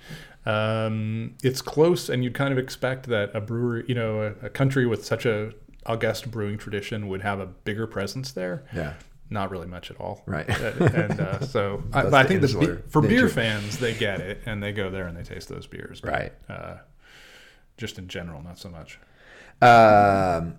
[0.46, 4.50] Um, it's close, and you'd kind of expect that a brewery, you know, a, a
[4.50, 5.54] country with such a
[5.86, 8.94] august brewing tradition would have a bigger presence there Yeah,
[9.30, 10.24] not really much at all.
[10.26, 10.50] Right.
[10.50, 14.42] Uh, and uh, so, I, but I think the for beer fans, they get it
[14.46, 16.02] and they go there and they taste those beers.
[16.02, 16.34] But, Right.
[16.50, 16.78] Uh,
[17.78, 19.00] just in general, not so much.
[19.62, 20.58] Um,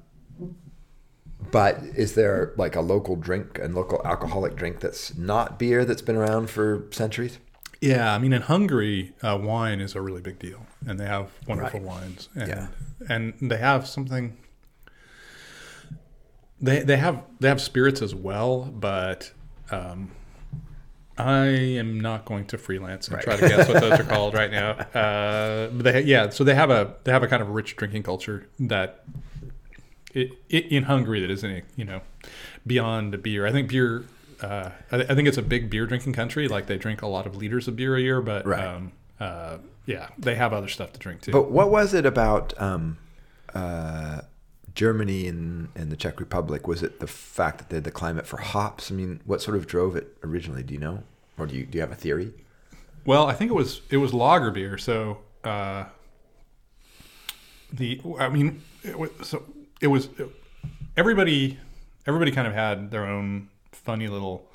[1.53, 6.03] but is there like a local drink and local alcoholic drink that's not beer that's
[6.03, 7.39] been around for centuries?
[7.81, 11.31] Yeah, I mean, in Hungary, uh, wine is a really big deal, and they have
[11.47, 11.89] wonderful Right.
[11.89, 12.67] wines, and Yeah.
[13.09, 14.37] and they have something.
[16.61, 19.31] They they have they have spirits as well, but
[19.71, 20.13] um,
[21.19, 23.25] I am not going to freelance and Right.
[23.25, 24.73] try to guess what those are called right now.
[24.97, 28.05] Uh, but they yeah, so they have a they have a kind of rich drinking
[28.05, 29.05] culture that
[30.49, 32.01] in Hungary that isn't you know
[32.67, 33.47] beyond beer.
[33.47, 34.05] I think beer.
[34.41, 36.47] Uh, I, I think it's a big beer drinking country.
[36.49, 38.65] Like they drink a lot of liters of beer a year, but Right.
[38.65, 41.33] um, uh, yeah, they have other stuff to drink too.
[41.33, 42.99] But what was it about um,
[43.55, 44.21] uh,
[44.75, 46.69] Germany and, and the Czech Republic?
[46.69, 48.91] Was it the fact that they had the climate for hops?
[48.91, 50.63] I mean, what sort of drove it originally?
[50.63, 51.03] Do you know,
[51.39, 52.35] or do you do you have a theory?
[53.07, 54.77] Well, I think it was it was lager beer.
[54.77, 55.85] So uh,
[57.73, 59.43] the I mean, it was, so
[59.81, 60.09] it was
[60.97, 61.59] everybody
[62.07, 64.49] everybody kind of had their own funny little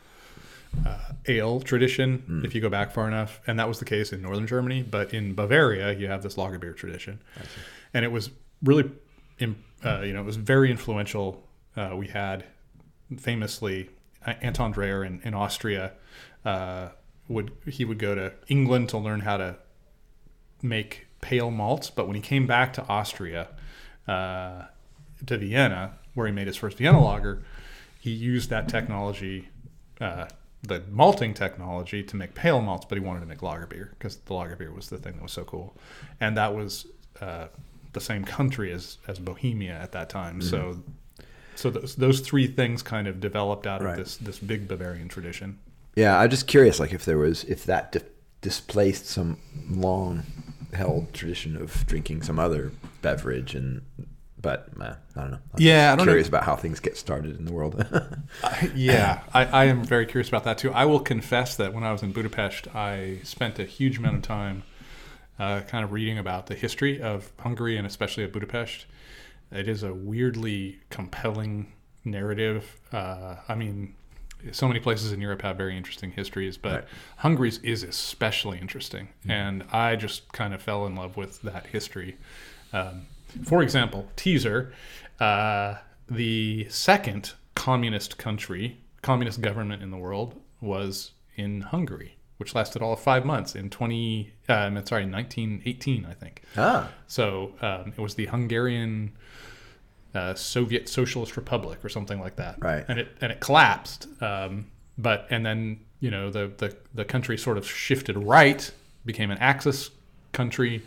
[0.86, 4.22] uh, ale tradition if you go back far enough, and that was the case in
[4.22, 4.82] northern Germany.
[4.84, 7.20] But in Bavaria, you have this lager beer tradition,
[7.94, 8.30] and it was
[8.64, 8.90] really,
[9.42, 11.44] uh, you know, it was very influential.
[11.76, 12.46] Uh, we had
[13.18, 13.90] famously
[14.26, 15.94] uh, Anton Dreher in, in Austria
[16.46, 16.90] uh,
[17.28, 19.58] would he would go to England to learn how to
[20.62, 23.50] make pale malts, but when he came back to Austria,
[24.08, 24.64] uh,
[25.28, 27.44] to Vienna, where he made his first Vienna lager,
[28.00, 29.50] he used that technology,
[30.00, 30.26] uh,
[30.64, 34.18] the malting technology, to make pale malts, but he wanted to make lager beer because
[34.18, 35.76] the lager beer was the thing that was so cool,
[36.20, 36.86] and that was
[37.22, 37.48] uh,
[37.94, 40.42] the same country as as Bohemia at that time.
[40.42, 40.82] So,
[41.56, 43.92] so those, those three things kind of developed out Right.
[43.94, 45.60] of this this big Bavarian tradition.
[45.96, 48.00] Yeah, I'm just curious, like if there was if that di-
[48.42, 49.38] displaced some
[49.70, 50.24] long
[50.74, 53.82] held tradition of drinking some other beverage, and
[54.42, 55.38] but uh, I don't know.
[55.54, 56.12] I'm Yeah, I don't know.
[56.12, 57.86] curious about how things get started in the world.
[58.76, 60.72] yeah, I, I am very curious about that too.
[60.72, 64.22] I will confess that when I was in Budapest, I spent a huge amount of
[64.24, 64.64] time
[65.40, 68.86] uh, kind of reading about the history of Hungary and especially of Budapest.
[69.52, 71.72] It is a weirdly compelling
[72.06, 72.80] narrative.
[72.92, 73.96] Uh, I mean,
[74.52, 76.84] so many places in Europe have very interesting histories, but Right.
[77.18, 79.10] Hungary's is especially interesting.
[79.28, 82.18] And I just kind of fell in love with that history.
[82.74, 83.08] Um,
[83.44, 84.74] for example, teaser
[85.20, 85.76] uh,
[86.10, 92.94] the second communist country, communist government in the world was in Hungary, which lasted all
[92.94, 96.42] of five months in 20, um, sorry, 1918, I think.
[96.58, 99.14] Ah, So um, it was the Hungarian
[100.14, 102.58] uh, Soviet Socialist Republic or something like that.
[102.60, 102.84] Right.
[102.88, 104.08] And it and it collapsed.
[104.22, 104.68] Um,
[104.98, 108.70] but and then you know the, the the country sort of shifted right,
[109.06, 109.92] became an Axis
[110.34, 110.82] country,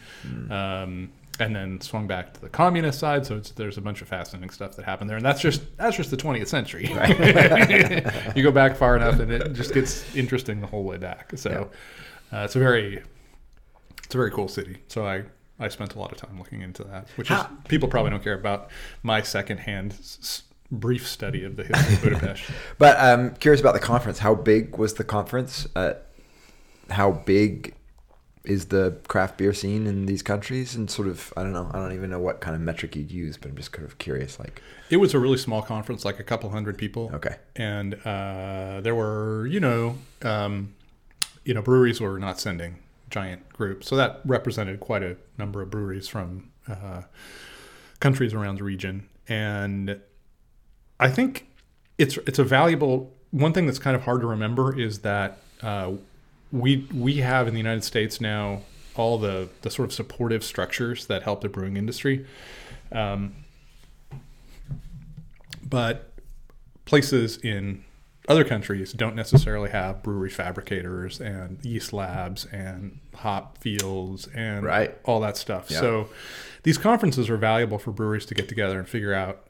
[0.50, 1.10] um,
[1.40, 3.26] and then swung back to the communist side.
[3.26, 5.96] So it's, there's a bunch of fascinating stuff that happened there, and that's just that's
[5.96, 6.84] just the 20th century.
[8.36, 11.32] you go back far enough, and it just gets interesting the whole way back.
[11.36, 11.70] So
[12.32, 13.02] uh, it's a very
[14.04, 14.78] it's a very cool city.
[14.88, 15.24] So I
[15.58, 18.38] I spent a lot of time looking into that, which is people probably don't care
[18.38, 18.70] about
[19.02, 22.44] my secondhand s- brief study of the history of Budapest.
[22.78, 24.18] but I'm curious about the conference.
[24.20, 25.66] How big was the conference?
[25.76, 25.94] Uh,
[26.90, 27.74] how big
[28.44, 30.74] is the craft beer scene in these countries?
[30.74, 31.70] And sort of, I don't know.
[31.72, 33.98] I don't even know what kind of metric you'd use, but I'm just kind of
[33.98, 34.38] curious.
[34.38, 37.10] Like, it was a really small conference, like a couple hundred people.
[37.14, 40.74] okay, and uh, there were you know um,
[41.44, 42.78] you know breweries were not sending
[43.10, 47.02] giant groups so that represented quite a number of breweries from uh,
[48.00, 50.00] countries around the region and
[50.98, 51.46] i think
[51.96, 55.92] it's it's a valuable one thing that's kind of hard to remember is that uh,
[56.54, 58.60] we we have in the united states now
[58.96, 62.24] all the the sort of supportive structures that help the brewing industry
[62.92, 63.34] um,
[65.62, 66.10] but
[66.84, 67.82] places in
[68.28, 74.96] other countries don't necessarily have brewery fabricators and yeast labs and hop fields and Right.
[75.04, 75.70] all that stuff.
[75.70, 75.80] Yeah.
[75.80, 76.08] So
[76.62, 79.46] these conferences are valuable for breweries to get together and figure out,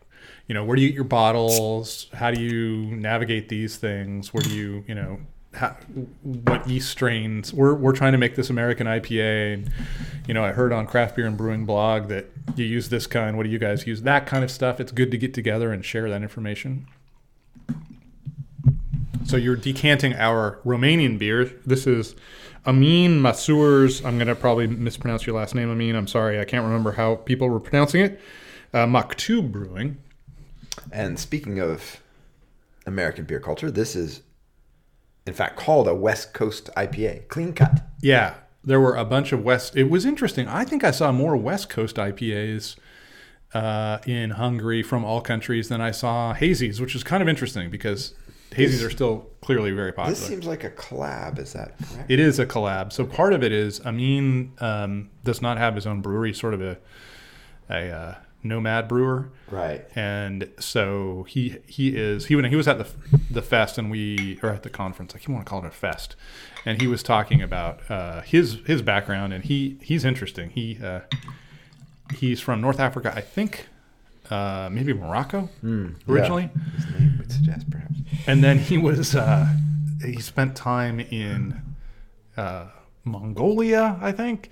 [0.48, 2.08] you know, where do you get your bottles?
[2.14, 4.32] How do you navigate these things?
[4.34, 5.20] Where do you, you know,
[6.22, 7.52] what yeast strains?
[7.52, 9.54] We're, we're trying to make this American IPA.
[9.54, 9.70] And,
[10.26, 13.36] you know, I heard on Craft Beer and Brewing blog that you use this kind.
[13.36, 14.02] What do you guys use?
[14.02, 14.80] That kind of stuff.
[14.80, 16.86] It's good to get together and share that information.
[19.24, 21.44] So you're decanting our Romanian beer.
[21.64, 22.14] This is
[22.66, 24.04] Amin Masur's.
[24.04, 25.96] I'm going to probably mispronounce your last name, Amin.
[25.96, 26.38] I'm sorry.
[26.38, 28.20] I can't remember how people were pronouncing it.
[28.72, 29.98] Uh, Maktoob Brewing.
[30.92, 32.00] And speaking of
[32.86, 34.22] American beer culture, this is,
[35.26, 37.82] in fact, called a West Coast IPA, clean cut.
[38.00, 39.76] Yeah, there were a bunch of West.
[39.76, 40.48] It was interesting.
[40.48, 42.76] I think I saw more West Coast IPAs
[43.52, 47.70] uh, in Hungary from all countries than I saw hazies, which is kind of interesting
[47.70, 48.14] because
[48.50, 50.14] hazies are still clearly very popular.
[50.14, 51.38] This seems like a collab.
[51.38, 52.10] Is that correct?
[52.10, 52.92] It is a collab.
[52.92, 56.60] So part of it is Amin um, does not have his own brewery, sort of
[56.60, 56.78] a
[57.70, 58.14] a uh,
[58.44, 59.84] nomad brewer, right.
[59.96, 62.86] and so he he is he when he was at the
[63.30, 65.14] the fest and we or at the conference.
[65.14, 66.14] I keep want to call it a fest,
[66.64, 70.50] and he was talking about uh, his his background and he he's interesting.
[70.50, 71.00] He uh,
[72.14, 73.66] he's from North Africa, I think.
[74.30, 75.50] Uh, maybe Morocco
[76.08, 77.98] originally His name would suggest, perhaps.
[78.26, 79.46] and then he was uh,
[80.02, 81.60] he spent time in
[82.36, 82.68] uh,
[83.04, 84.48] Mongolia, I think.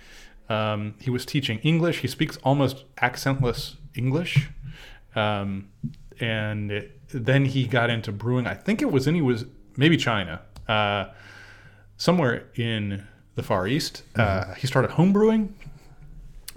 [0.51, 2.01] Um, he was teaching English.
[2.01, 4.49] He speaks almost accentless English,
[5.15, 5.69] um,
[6.21, 8.47] and then he got into brewing.
[8.47, 9.45] I think it was in he was
[9.77, 11.07] maybe China, uh,
[11.97, 14.03] somewhere in the Far East.
[14.17, 15.55] Uh, he started home brewing,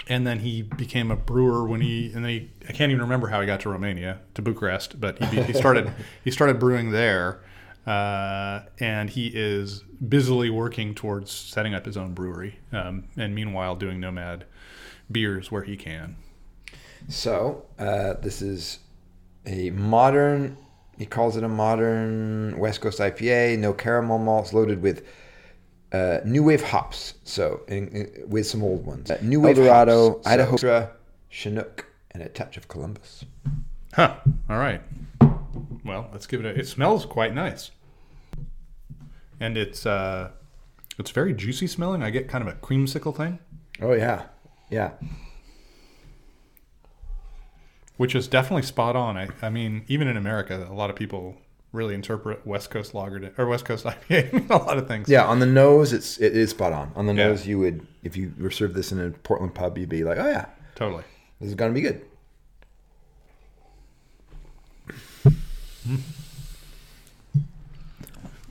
[0.07, 3.27] and then he became a brewer when he and then he I can't even remember
[3.27, 5.91] how he got to Romania to Bucharest, but he, he started
[6.23, 7.41] he started brewing there,
[7.87, 13.75] uh, and he is busily working towards setting up his own brewery, um, and meanwhile
[13.75, 14.45] doing nomad
[15.11, 16.15] beers where he can.
[17.07, 18.79] So uh, this is
[19.45, 20.57] a modern.
[20.97, 23.59] He calls it a modern West Coast IPA.
[23.59, 25.05] No caramel malts, loaded with
[25.91, 27.15] uh, new wave hops.
[27.23, 29.11] So in, in- with some old ones.
[29.11, 30.91] Uh, new Wave El Dorado, hops, Idaho, Extra,
[31.29, 33.25] Chinook, and a touch of Columbus.
[33.93, 34.15] Huh.
[34.49, 34.81] All right.
[35.83, 36.59] Well, let's give it a.
[36.59, 37.71] It smells quite nice,
[39.39, 40.31] and it's uh,
[40.97, 42.01] it's very juicy smelling.
[42.01, 43.37] I get kind of a creamsicle thing.
[43.81, 44.23] Oh yeah,
[44.69, 44.91] yeah.
[47.97, 49.17] Which is definitely spot on.
[49.17, 51.37] I, I mean, even in America, a lot of people
[51.71, 55.09] really interpret West Coast lager or West Coast IPA a lot of things.
[55.09, 56.91] Yeah, on the nose, it's it is spot on.
[56.95, 57.27] On the Yeah.
[57.27, 60.17] nose, you would if you were served this in a Portland pub, you'd be like,
[60.17, 61.03] oh yeah, totally.
[61.39, 62.01] this is gonna be good.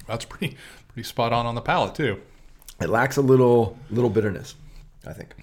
[0.07, 0.57] That's pretty
[0.89, 2.21] pretty spot on on the palate too.
[2.81, 4.55] It lacks a little little bitterness,
[5.07, 5.35] I think.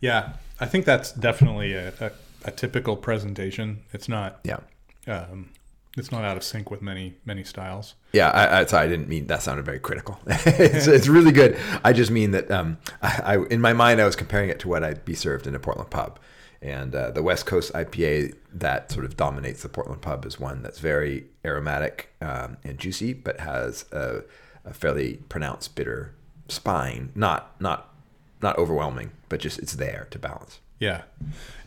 [0.00, 2.10] Yeah, I think that's definitely a, a,
[2.44, 3.82] a typical presentation.
[3.92, 4.58] It's not Yeah.
[5.06, 5.50] um,
[5.96, 7.94] it's not out of sync with many many styles.
[8.12, 10.18] Yeah, I, I, sorry, I didn't mean that sounded very critical.
[10.26, 11.58] it's, it's really good.
[11.84, 14.68] I just mean that um, I, I, in my mind, I was comparing it to
[14.68, 16.18] what I'd be served in a Portland pub.
[16.62, 20.62] And uh, the West Coast IPA that sort of dominates the Portland pub is one
[20.62, 24.22] that's very aromatic um, and juicy, but has a,
[24.64, 26.14] a fairly pronounced bitter
[26.48, 27.12] spine.
[27.14, 27.94] Not not
[28.42, 30.60] not overwhelming, but just it's there to balance.
[30.80, 31.02] Yeah,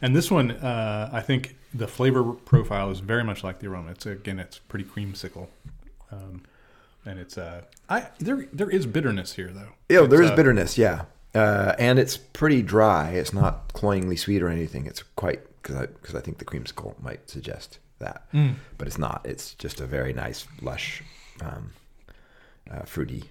[0.01, 3.91] and this one, uh, I think the flavor profile is very much like the aroma.
[3.91, 5.47] It's again, it's pretty creamsicle,
[6.11, 6.41] um,
[7.05, 9.69] and it's uh, I there there is bitterness here though.
[9.87, 11.05] Yeah, there is uh, bitterness, yeah,
[11.35, 13.11] uh, and it's pretty dry.
[13.11, 14.87] It's not cloyingly sweet or anything.
[14.87, 18.55] It's quite because I because I think the creamsicle might suggest that, Mm.
[18.79, 19.21] but it's not.
[19.25, 21.03] It's just a very nice, lush,
[21.39, 21.71] um,
[22.71, 23.25] uh, fruity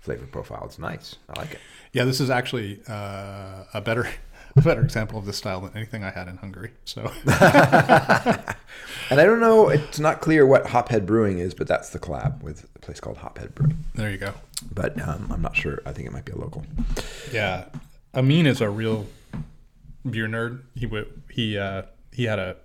[0.00, 0.62] flavor profile.
[0.64, 1.16] It's nice.
[1.28, 1.60] I like it.
[1.92, 4.08] Yeah, this is actually uh, a better
[4.56, 6.70] a better example of this style than anything I had in Hungary.
[6.84, 7.10] So
[9.10, 9.68] And I don't know.
[9.68, 13.18] It's not clear what Hophead Brewing is, but that's the collab with a place called
[13.18, 13.84] Hophead Brewing.
[13.94, 14.32] there you go.
[14.72, 15.82] But um, I'm not sure.
[15.84, 16.64] I think it might be a local.
[17.32, 17.66] Yeah,
[18.14, 19.06] Amin is a real
[20.08, 20.62] beer nerd.
[20.74, 21.82] He would he uh,
[22.12, 22.56] he had a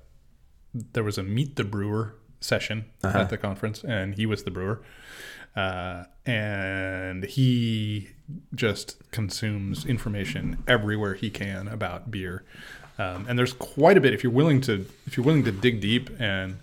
[0.94, 3.20] there was a meet the brewer session Uh-huh.
[3.20, 4.82] at the conference, and he was the brewer,
[5.58, 8.10] uh, and he
[8.54, 12.44] just consumes information everywhere he can about beer.
[12.98, 15.80] Um, and there's quite a bit if you're willing to if you're willing to dig
[15.80, 16.58] deep and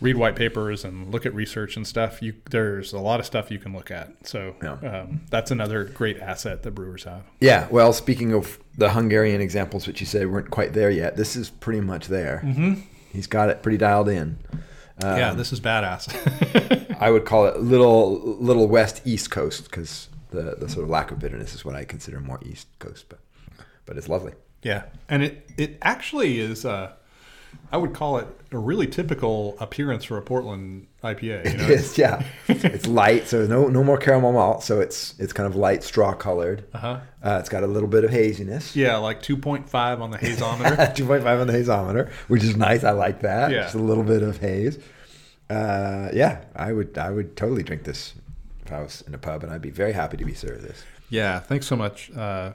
[0.00, 2.22] read white papers and look at research and stuff.
[2.22, 4.12] You there's a lot of stuff you can look at.
[4.26, 4.72] So Yeah.
[4.74, 7.22] um, that's another great asset that brewers have.
[7.40, 7.66] Yeah.
[7.70, 11.50] Well, speaking of the Hungarian examples, which you said weren't quite there yet, this is
[11.50, 12.40] pretty much there.
[12.44, 12.80] Mm-hmm.
[13.12, 14.38] He's got it pretty dialed in.
[15.02, 16.08] Um, yeah, this is badass.
[17.00, 21.10] I would call it little little west east coast because the the sort of lack
[21.10, 23.20] of bitterness is what I consider more east coast, but
[23.86, 24.32] but it's lovely.
[24.62, 26.64] yeah, and it it actually is.
[26.64, 26.92] Uh,
[27.72, 31.22] I would call it a really typical appearance for a Portland IPA.
[31.50, 32.22] You know, It is, yeah.
[32.48, 36.14] it's light, so no no more caramel malt, so it's it's kind of light straw
[36.14, 36.64] colored.
[36.72, 37.00] uh-huh.
[37.24, 38.74] Uh, it's got a little bit of haziness.
[38.76, 40.76] Yeah, like 2.5 on the hazometer.
[40.96, 42.84] 2.5 on the hazometer, which is nice.
[42.84, 43.50] I like that.
[43.50, 43.62] Yeah.
[43.62, 44.78] Just a little bit of haze.
[45.48, 48.14] Uh, yeah, I would I would totally drink this
[48.78, 50.84] was in a pub, and I'd be very happy to be served this.
[51.08, 52.52] yeah, thanks so much, uh,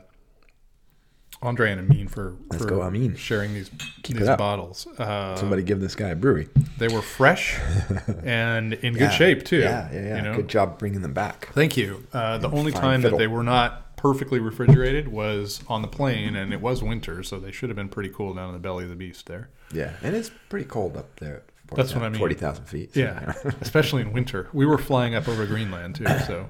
[1.42, 3.16] Andre and Amin, for, Let's for go, Amin.
[3.16, 3.70] sharing these
[4.04, 4.88] Keep these bottles.
[4.98, 6.48] Uh, Somebody give this guy a brewery.
[6.78, 7.60] They were fresh
[8.24, 9.60] and in good shape too.
[9.60, 10.16] Yeah, yeah, yeah.
[10.16, 10.36] You know?
[10.38, 11.50] Good job bringing them back.
[11.54, 12.08] Thank you.
[12.14, 13.18] Uh, the only time fiddle.
[13.18, 17.38] that they were not perfectly refrigerated was on the plane, and it was winter, so
[17.40, 19.50] they should have been pretty cool down in the belly of the beast there.
[19.74, 21.44] Yeah, and it's pretty cold up there.
[21.72, 22.20] At That's what I mean.
[22.20, 22.94] Forty thousand feet.
[22.94, 24.50] so, Yeah, especially in winter.
[24.54, 26.48] We were flying up over Greenland too, so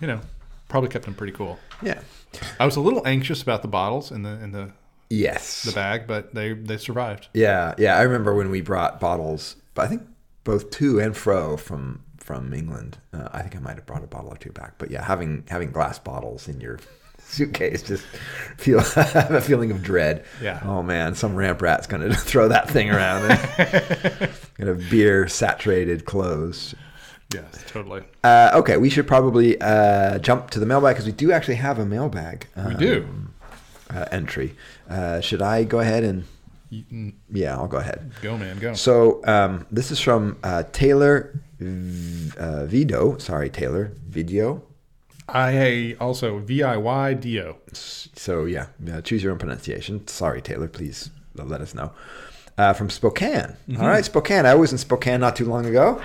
[0.00, 0.20] you know,
[0.68, 1.58] probably kept them pretty cool.
[1.82, 2.00] yeah.
[2.60, 4.72] I was a little anxious about the bottles in the in the,
[5.10, 5.62] Yes.
[5.62, 7.28] the bag, but they they survived.
[7.34, 7.96] Yeah, yeah.
[7.96, 10.02] I remember when we brought bottles, but I think
[10.44, 12.98] both to and fro from from England.
[13.12, 14.74] Uh, I think I might have brought a bottle or two back.
[14.78, 16.78] But yeah, having having glass bottles in your
[17.28, 18.04] suitcase just
[18.56, 20.24] feel have a feeling of dread.
[20.42, 20.60] Yeah.
[20.64, 23.28] Oh man, some ramp rat's gonna throw that thing around.
[24.58, 26.74] Gonna beer saturated clothes.
[27.32, 28.02] Yes, totally.
[28.24, 31.78] Uh, okay, we should probably uh, jump to the mailbag because we do actually have
[31.78, 32.46] a mailbag.
[32.56, 33.06] We um, do.
[33.90, 34.56] uh, entry.
[34.88, 36.24] Uh, should I go ahead and?
[37.32, 38.10] Yeah, I'll go ahead.
[38.20, 38.74] Go man, go.
[38.74, 43.16] So um, this is from uh, Taylor v- uh, Vido.
[43.18, 44.62] Sorry, Taylor Video.
[45.28, 47.58] I also V I Y D O.
[47.72, 50.06] So yeah, uh, choose your own pronunciation.
[50.08, 50.68] Sorry, Taylor.
[50.68, 51.92] Please let us know.
[52.56, 53.56] Uh, from Spokane.
[53.78, 54.44] All right, Spokane.
[54.44, 56.02] I was in Spokane not too long ago.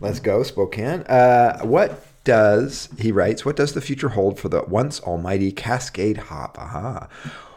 [0.00, 1.02] Let's go, Spokane.
[1.02, 3.44] Uh, what does he writes?
[3.44, 6.58] What does the future hold for the once almighty Cascade hop?
[6.58, 7.08] Aha.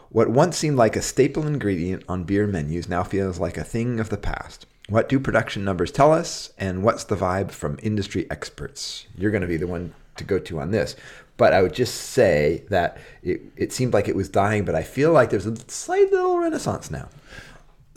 [0.10, 4.00] What once seemed like a staple ingredient on beer menus now feels like a thing
[4.00, 4.66] of the past.
[4.90, 6.52] What do production numbers tell us?
[6.60, 9.08] And what's the vibe from industry experts?
[9.18, 10.96] You're going to be the one to go to on this.
[11.38, 14.84] But I would just say that it, it seemed like it was dying, but I
[14.84, 17.10] feel like there's a slight little renaissance now.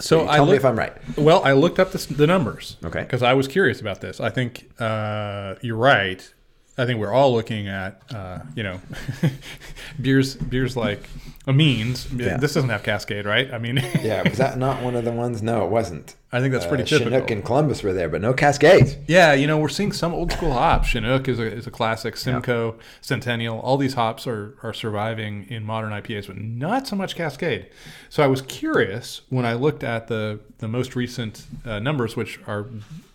[0.01, 0.97] So Tell I me if I'm right.
[1.17, 2.77] Well, I looked up the, the numbers.
[2.85, 3.03] Okay.
[3.03, 4.21] Because I was curious about this.
[4.21, 6.33] I think uh, you're right.
[6.79, 8.81] I think we're all looking at, uh, you know,
[10.01, 11.09] beers beers like
[11.47, 12.11] Amin's.
[12.13, 12.37] Yeah.
[12.37, 13.53] This doesn't have Cascade, right?
[13.53, 15.43] I mean, Yeah, was that not one of the ones?
[15.43, 16.15] No, it wasn't.
[16.31, 17.11] I think that's pretty Uh, typical.
[17.13, 18.97] Chinook and Columbus were there, but no Cascades.
[19.07, 20.89] Yeah, you know, we're seeing some old school hops.
[20.89, 22.17] Chinook is a, is a classic.
[22.19, 27.17] Simcoe, Centennial, all these hops are, are surviving in modern IPAs, but not so much
[27.17, 27.69] Cascade.
[28.11, 32.39] So I was curious when I looked at the, the most recent uh, numbers, which
[32.47, 32.67] are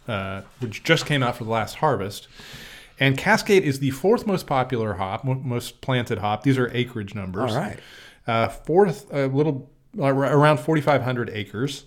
[0.07, 2.28] uh, which just came out for the last harvest.
[3.00, 6.44] And Cascade is the fourth most popular hop, most planted hop.
[6.44, 7.52] These are acreage numbers.
[7.52, 7.80] All right.
[8.26, 11.86] Uh, fourth, a little uh, around 4,500 acres.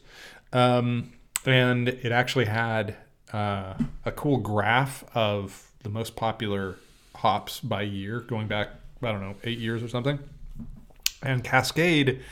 [0.53, 1.13] Um,
[1.45, 2.97] and it actually had
[3.33, 6.77] uh, a cool graph of the most popular
[7.15, 8.71] hops by year, going back,
[9.03, 10.19] I don't know, eight years or something.
[11.23, 12.23] And Cascade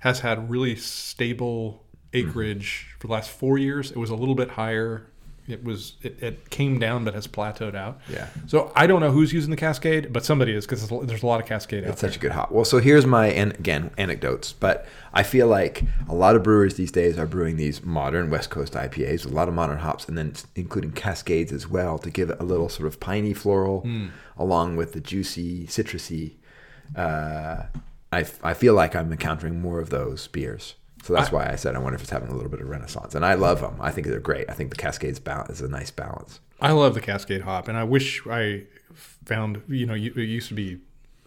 [0.00, 3.90] has had really stable acreage for the last four years.
[3.90, 5.06] It was a little bit higher
[5.48, 8.00] it was it, it came down but has plateaued out.
[8.08, 8.28] Yeah.
[8.46, 11.40] So I don't know who's using the Cascade, but somebody is because there's a lot
[11.40, 12.52] of Cascade out It's such a good hop.
[12.52, 16.74] Well, so here's my and again anecdotes, but I feel like a lot of brewers
[16.74, 20.18] these days are brewing these modern West Coast IPAs, a lot of modern hops, and
[20.18, 23.86] then including Cascades as well to give it a little sort of piney floral,
[24.36, 26.34] along with the juicy citrusy.
[26.94, 27.64] Uh,
[28.12, 30.74] I I feel like I'm encountering more of those beers.
[31.04, 32.68] So that's I- why I said I wonder if it's having a little bit of
[32.68, 33.76] renaissance, and I love them.
[33.80, 34.48] I think they're great.
[34.50, 36.40] I think the Cascades balance is a nice balance.
[36.60, 40.54] I love the Cascade hop, and I wish I found you know it used to
[40.54, 40.78] be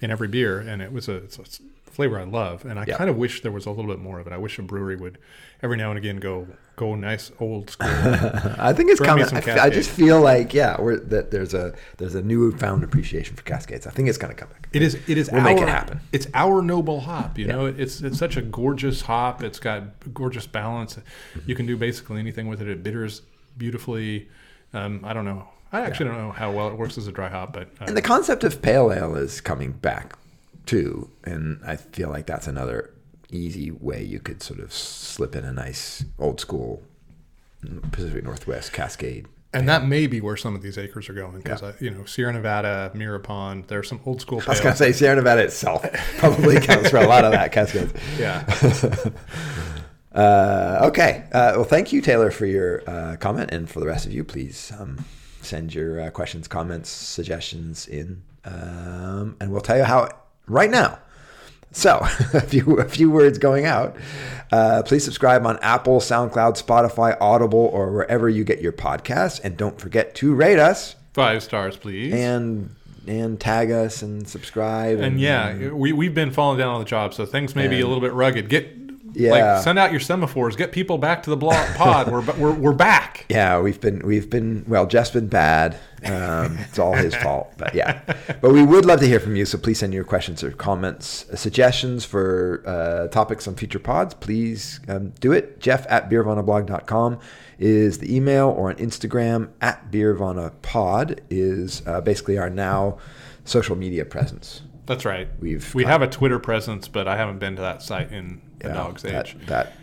[0.01, 1.43] in every beer, and it was a, it's a
[1.91, 2.97] flavor I love, and I Yeah.
[2.97, 4.33] kind of wish there was a little bit more of it.
[4.33, 5.17] I wish a brewery would
[5.61, 7.89] every now and again go go nice old school.
[8.57, 9.25] I think it's coming.
[9.25, 13.35] I, f- I just feel like yeah, we're, that there's a there's a newfound appreciation
[13.35, 13.85] for Cascades.
[13.85, 14.67] I think it's going to come back.
[14.73, 14.95] It is.
[15.07, 15.29] It is.
[15.29, 15.99] We'll our, make it happen.
[16.11, 17.37] It's our noble hop.
[17.37, 19.43] You know, it's it's such a gorgeous hop.
[19.43, 19.83] It's got
[20.13, 20.97] gorgeous balance.
[21.45, 22.67] You can do basically anything with it.
[22.67, 23.21] It bitters
[23.57, 24.29] beautifully.
[24.73, 25.47] Um, I don't know.
[25.73, 27.95] I actually don't know how well it works as a dry hop, but uh, And
[27.95, 30.17] the concept of pale ale is coming back
[30.65, 32.91] too, and I feel like that's another
[33.29, 36.83] easy way you could sort of slip in a nice old school
[37.91, 39.27] Pacific Northwest Cascade.
[39.53, 41.71] and that may be where some of these acres are going because Yeah.
[41.79, 43.65] you know Sierra Nevada, Mirror Pond.
[43.67, 44.41] There's some old school.
[44.47, 45.83] I was going to say Sierra Nevada itself
[46.17, 47.93] probably counts for a lot of that Cascades.
[48.19, 48.43] Yeah.
[50.13, 51.23] Uh, okay.
[51.31, 54.25] Uh, well, thank you, Taylor, for your uh, comment, and for the rest of you,
[54.25, 55.05] please um,
[55.41, 60.09] send your uh, questions, comments, suggestions in, um, and we'll tell you how
[60.51, 60.99] right now.
[61.71, 61.99] So,
[62.33, 63.95] a few a few words going out.
[64.51, 69.55] Uh, please subscribe on Apple, SoundCloud, Spotify, Audible, or wherever you get your podcasts, and
[69.55, 72.13] don't forget to rate us Five stars, please.
[72.13, 72.75] and
[73.07, 74.99] and tag us and subscribe.
[74.99, 77.87] And yeah, we we've been falling down on the job, so things may be a
[77.87, 78.49] little bit rugged.
[78.49, 78.80] Get
[79.13, 79.31] Yeah.
[79.31, 80.55] like send out your semaphores.
[80.57, 82.11] Get people back to the blog pod.
[82.11, 83.09] We're we're we're back.
[83.31, 84.85] Yeah, we've been we've been well.
[84.85, 85.77] Jeff's been bad.
[86.03, 87.53] Um, it's all his fault.
[87.57, 88.01] But yeah,
[88.41, 89.45] but we would love to hear from you.
[89.45, 94.13] So please send your questions or comments, uh, suggestions for uh, topics on future pods.
[94.15, 95.61] Please um, do it.
[95.61, 97.19] Jeff at beervanablog.com
[97.57, 102.97] is the email, or on Instagram at beervanapod is uh, basically our now
[103.45, 104.61] social media presence.
[104.85, 105.27] That's right.
[105.39, 108.67] We've we have a Twitter presence, but I haven't been to that site in a
[108.67, 109.37] Yeah, dog's that, age.
[109.47, 109.73] That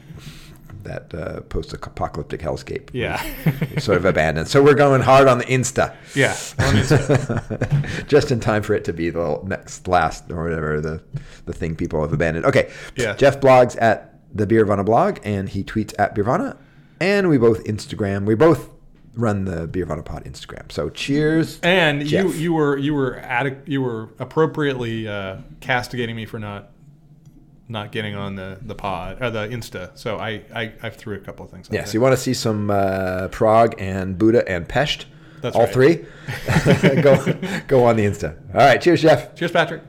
[0.84, 2.90] that uh, post-apocalyptic hellscape.
[2.92, 3.20] Yeah.
[3.78, 4.48] sort of abandoned.
[4.48, 5.94] So we're going hard on the Insta.
[6.14, 6.36] yeah.
[6.58, 11.02] I mean, just in time for it to be the next last or whatever the
[11.46, 12.46] the thing people have abandoned.
[12.46, 12.70] Okay.
[12.96, 13.14] Yeah.
[13.16, 16.56] Jeff blogs at the Beervana blog and he tweets at Beervana.
[17.00, 18.24] And we both Instagram.
[18.24, 18.70] We both
[19.14, 20.70] run the Beervana pod Instagram.
[20.70, 21.58] So cheers.
[21.62, 22.36] and you Jeff.
[22.36, 26.70] you were you were adi- you were appropriately uh, castigating me for not
[27.68, 29.96] not getting on the the pod or the Insta.
[29.96, 31.68] So I I, I threw a couple of things.
[31.70, 31.94] Yes, there.
[31.94, 35.06] you want to see some uh, Prague and Buda and Pest.
[35.40, 35.72] That's all right.
[35.72, 35.96] three.
[37.02, 37.34] go
[37.68, 38.36] go on the Insta.
[38.54, 38.80] All right.
[38.80, 39.34] Cheers, Jeff.
[39.34, 39.82] Cheers, Patrick.